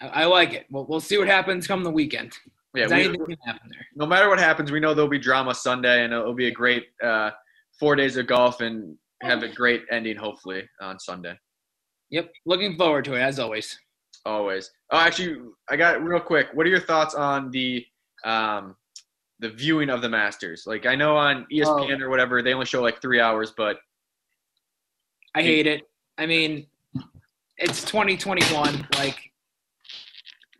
I, 0.01 0.23
I 0.23 0.25
like 0.27 0.53
it. 0.53 0.67
Well, 0.71 0.87
we'll 0.89 1.01
see 1.01 1.19
what 1.19 1.29
happens 1.29 1.67
come 1.67 1.83
the 1.83 1.91
weekend. 1.91 2.33
Yeah, 2.75 2.87
we, 2.87 3.05
anything 3.05 3.27
can 3.27 3.37
happen 3.45 3.69
there. 3.71 3.87
No 3.95 4.07
matter 4.07 4.29
what 4.29 4.39
happens, 4.39 4.71
we 4.71 4.81
know 4.81 4.95
there'll 4.95 5.11
be 5.11 5.19
drama 5.19 5.55
Sunday, 5.55 6.05
and 6.05 6.13
it'll 6.13 6.35
be 6.35 6.49
a 6.49 6.53
great 6.53 6.87
uh, 7.03 7.31
four 7.79 7.97
days 7.97 8.17
of 8.17 8.27
golf, 8.27 8.61
and 8.61 8.97
have 9.23 9.43
a 9.43 9.49
great 9.49 9.83
ending 9.91 10.17
hopefully 10.17 10.69
on 10.81 10.99
Sunday. 10.99 11.35
Yep, 12.11 12.31
looking 12.47 12.77
forward 12.77 13.05
to 13.07 13.15
it 13.15 13.21
as 13.21 13.39
always. 13.39 13.79
Always. 14.25 14.71
Oh, 14.91 14.99
actually, 14.99 15.39
I 15.69 15.77
got 15.77 16.03
real 16.03 16.21
quick. 16.21 16.49
What 16.53 16.67
are 16.67 16.71
your 16.71 16.81
thoughts 16.81 17.15
on 17.15 17.51
the 17.51 17.85
um, 18.25 18.77
the 19.41 19.51
viewing 19.51 19.91
of 19.91 20.03
the 20.03 20.09
Masters? 20.09 20.65
Like, 20.67 20.87
I 20.87 20.95
know 20.95 21.17
on 21.17 21.47
ESPN 21.53 22.01
oh. 22.01 22.05
or 22.05 22.11
whatever 22.11 22.43
they 22.43 22.55
only 22.55 22.67
show 22.67 22.83
like 22.83 23.01
three 23.01 23.21
hours, 23.21 23.53
but 23.57 23.79
I 25.35 25.43
hate 25.43 25.67
it. 25.67 25.83
I 26.23 26.27
mean, 26.27 26.69
it's 27.59 27.83
2021. 27.83 28.87
Like, 28.97 29.19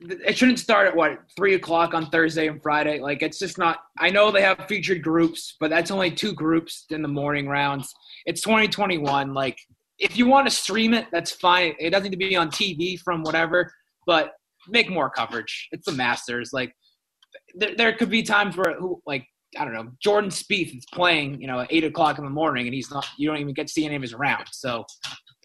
it 0.01 0.37
shouldn't 0.37 0.59
start 0.59 0.89
at 0.89 0.97
what 0.97 1.21
three 1.37 1.55
o'clock 1.55 1.95
on 1.95 2.11
Thursday 2.11 2.49
and 2.49 2.61
Friday. 2.61 2.99
Like, 2.99 3.23
it's 3.23 3.39
just 3.39 3.59
not. 3.59 3.79
I 3.97 4.11
know 4.11 4.33
they 4.33 4.43
have 4.43 4.67
featured 4.67 5.05
groups, 5.05 5.55
but 5.61 5.71
that's 5.71 5.93
only 5.93 6.11
two 6.11 6.33
groups 6.33 6.87
in 6.91 7.01
the 7.01 7.09
morning 7.09 7.47
rounds. 7.47 7.95
It's 8.27 8.41
2021. 8.41 9.33
Like, 9.35 9.57
if 10.01 10.17
you 10.17 10.27
want 10.27 10.49
to 10.49 10.51
stream 10.55 10.95
it, 10.95 11.07
that's 11.13 11.31
fine. 11.31 11.75
It 11.79 11.91
doesn't 11.91 12.11
need 12.11 12.11
to 12.11 12.17
be 12.17 12.35
on 12.35 12.51
TV 12.51 12.99
from 12.99 13.23
whatever, 13.23 13.73
but 14.05 14.33
make 14.69 14.91
more 14.91 15.11
coverage. 15.11 15.69
It's 15.71 15.87
the 15.87 15.93
Masters. 15.93 16.51
Like, 16.53 16.75
there, 17.55 17.77
there 17.77 17.93
could 17.93 18.11
be 18.11 18.25
times 18.25 18.57
where, 18.57 18.77
like, 19.07 19.29
I 19.57 19.65
don't 19.65 19.75
know, 19.75 19.93
Jordan 20.03 20.31
Spieth 20.31 20.77
is 20.77 20.87
playing, 20.93 21.41
you 21.41 21.47
know, 21.47 21.61
at 21.61 21.73
eight 21.73 21.85
o'clock 21.85 22.19
in 22.19 22.25
the 22.25 22.31
morning, 22.31 22.67
and 22.67 22.75
he's 22.75 22.91
not. 22.91 23.07
You 23.17 23.29
don't 23.29 23.39
even 23.39 23.55
get 23.55 23.69
to 23.69 23.73
see 23.73 23.85
any 23.85 23.95
of 23.95 24.03
his 24.03 24.15
rounds. 24.15 24.51
So 24.53 24.85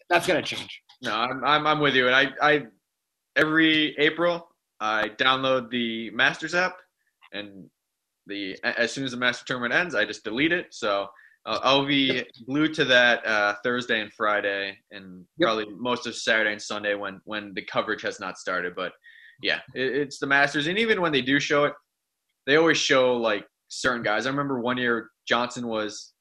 that's 0.10 0.28
gonna 0.28 0.42
change. 0.42 0.82
No, 1.02 1.14
I'm 1.14 1.44
I'm, 1.44 1.68
I'm 1.68 1.80
with 1.80 1.96
you, 1.96 2.08
and 2.08 2.16
I 2.16 2.32
I 2.42 2.66
every 3.36 3.96
April 3.98 4.48
I 4.80 5.10
download 5.18 5.70
the 5.70 6.10
Masters 6.12 6.56
app, 6.56 6.78
and 7.34 7.70
the 8.28 8.58
as 8.64 8.92
soon 8.92 9.04
as 9.06 9.12
the 9.12 9.18
Master 9.18 9.46
tournament 9.46 9.74
ends, 9.74 9.96
I 9.96 10.06
just 10.06 10.24
delete 10.24 10.52
it. 10.52 10.68
So 10.72 11.08
uh, 11.46 11.60
I'll 11.64 11.86
be 11.86 12.26
glued 12.46 12.74
to 12.76 12.86
that 12.86 13.26
uh, 13.26 13.56
Thursday 13.64 14.02
and 14.02 14.12
Friday, 14.14 14.78
and 14.92 15.26
yep. 15.38 15.48
probably 15.48 15.66
most 15.78 16.06
of 16.06 16.16
Saturday 16.16 16.52
and 16.52 16.62
Sunday 16.62 16.94
when 16.94 17.22
when 17.26 17.54
the 17.54 17.64
coverage 17.64 18.02
has 18.02 18.20
not 18.20 18.38
started. 18.38 18.76
But 18.76 18.92
yeah, 19.42 19.60
it, 19.74 19.96
it's 19.96 20.20
the 20.20 20.28
Masters, 20.28 20.68
and 20.68 20.78
even 20.78 21.02
when 21.02 21.12
they 21.12 21.22
do 21.22 21.40
show 21.40 21.66
it, 21.66 21.74
they 22.46 22.58
always 22.58 22.78
show 22.78 23.16
like 23.16 23.46
certain 23.70 24.04
guys. 24.04 24.26
I 24.26 24.30
remember 24.30 24.60
one 24.60 24.78
year 24.78 25.10
Johnson 25.28 25.68
was 25.68 26.14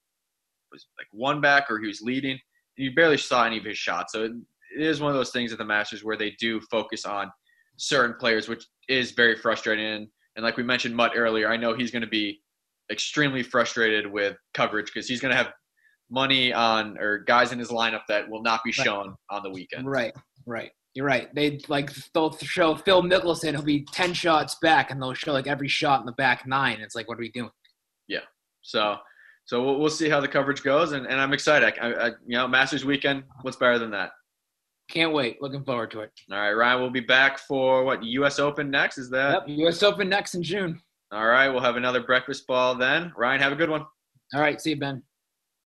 was 0.72 0.86
like 0.98 1.08
one 1.12 1.40
back 1.40 1.70
or 1.70 1.78
he 1.80 1.86
was 1.86 2.00
leading, 2.02 2.38
you 2.76 2.94
barely 2.94 3.18
saw 3.18 3.44
any 3.44 3.58
of 3.58 3.64
his 3.64 3.78
shots. 3.78 4.12
So 4.12 4.24
it 4.24 4.32
is 4.76 5.00
one 5.00 5.10
of 5.10 5.16
those 5.16 5.30
things 5.30 5.52
at 5.52 5.58
the 5.58 5.64
Masters 5.64 6.04
where 6.04 6.16
they 6.16 6.36
do 6.38 6.60
focus 6.70 7.04
on 7.04 7.30
certain 7.76 8.16
players, 8.18 8.48
which 8.48 8.64
is 8.88 9.12
very 9.12 9.36
frustrating. 9.36 10.08
And 10.36 10.44
like 10.44 10.56
we 10.56 10.62
mentioned 10.62 10.94
Mutt 10.94 11.12
earlier, 11.16 11.48
I 11.48 11.56
know 11.56 11.74
he's 11.74 11.90
going 11.90 12.02
to 12.02 12.08
be 12.08 12.40
extremely 12.90 13.42
frustrated 13.42 14.10
with 14.10 14.36
coverage 14.54 14.86
because 14.86 15.08
he's 15.08 15.20
going 15.20 15.32
to 15.32 15.36
have 15.36 15.52
money 16.10 16.52
on 16.52 16.96
or 16.98 17.18
guys 17.20 17.52
in 17.52 17.58
his 17.58 17.68
lineup 17.68 18.02
that 18.08 18.28
will 18.28 18.42
not 18.42 18.60
be 18.64 18.72
shown 18.72 19.08
right. 19.08 19.16
on 19.30 19.42
the 19.42 19.50
weekend. 19.50 19.88
Right, 19.88 20.12
right. 20.46 20.70
You're 20.94 21.06
right. 21.06 21.34
They 21.34 21.60
like 21.68 21.90
they'll 22.14 22.34
show 22.38 22.74
Phil 22.74 23.02
Mickelson. 23.02 23.50
He'll 23.50 23.62
be 23.62 23.84
ten 23.92 24.14
shots 24.14 24.56
back, 24.62 24.90
and 24.90 25.00
they'll 25.00 25.12
show 25.12 25.32
like 25.32 25.46
every 25.46 25.68
shot 25.68 26.00
in 26.00 26.06
the 26.06 26.12
back 26.12 26.46
nine. 26.46 26.80
It's 26.80 26.94
like, 26.94 27.06
what 27.06 27.18
are 27.18 27.20
we 27.20 27.30
doing? 27.30 27.50
Yeah. 28.08 28.20
So 28.62 28.96
so 29.46 29.64
we'll, 29.64 29.78
we'll 29.78 29.90
see 29.90 30.08
how 30.08 30.20
the 30.20 30.28
coverage 30.28 30.62
goes, 30.62 30.92
and, 30.92 31.06
and 31.06 31.20
I'm 31.20 31.32
excited. 31.32 31.74
I, 31.80 31.92
I, 31.92 32.06
you 32.26 32.36
know, 32.36 32.46
Masters 32.48 32.84
weekend. 32.84 33.22
What's 33.42 33.56
better 33.56 33.78
than 33.78 33.90
that? 33.92 34.10
Can't 34.88 35.12
wait. 35.12 35.40
Looking 35.40 35.64
forward 35.64 35.90
to 35.92 36.00
it. 36.00 36.12
All 36.30 36.38
right, 36.38 36.52
Ryan. 36.52 36.80
We'll 36.80 36.90
be 36.90 37.00
back 37.00 37.38
for 37.38 37.84
what 37.84 38.02
U.S. 38.04 38.38
Open 38.38 38.70
next. 38.70 38.98
Is 38.98 39.08
that? 39.10 39.48
Yep, 39.48 39.58
U.S. 39.58 39.82
Open 39.82 40.08
next 40.08 40.34
in 40.34 40.42
June. 40.42 40.80
All 41.12 41.26
right, 41.26 41.48
we'll 41.48 41.62
have 41.62 41.76
another 41.76 42.02
breakfast 42.02 42.46
ball 42.46 42.74
then. 42.74 43.12
Ryan, 43.16 43.40
have 43.40 43.52
a 43.52 43.56
good 43.56 43.70
one. 43.70 43.86
All 44.34 44.40
right, 44.40 44.60
see 44.60 44.70
you, 44.70 44.76
Ben. 44.76 45.02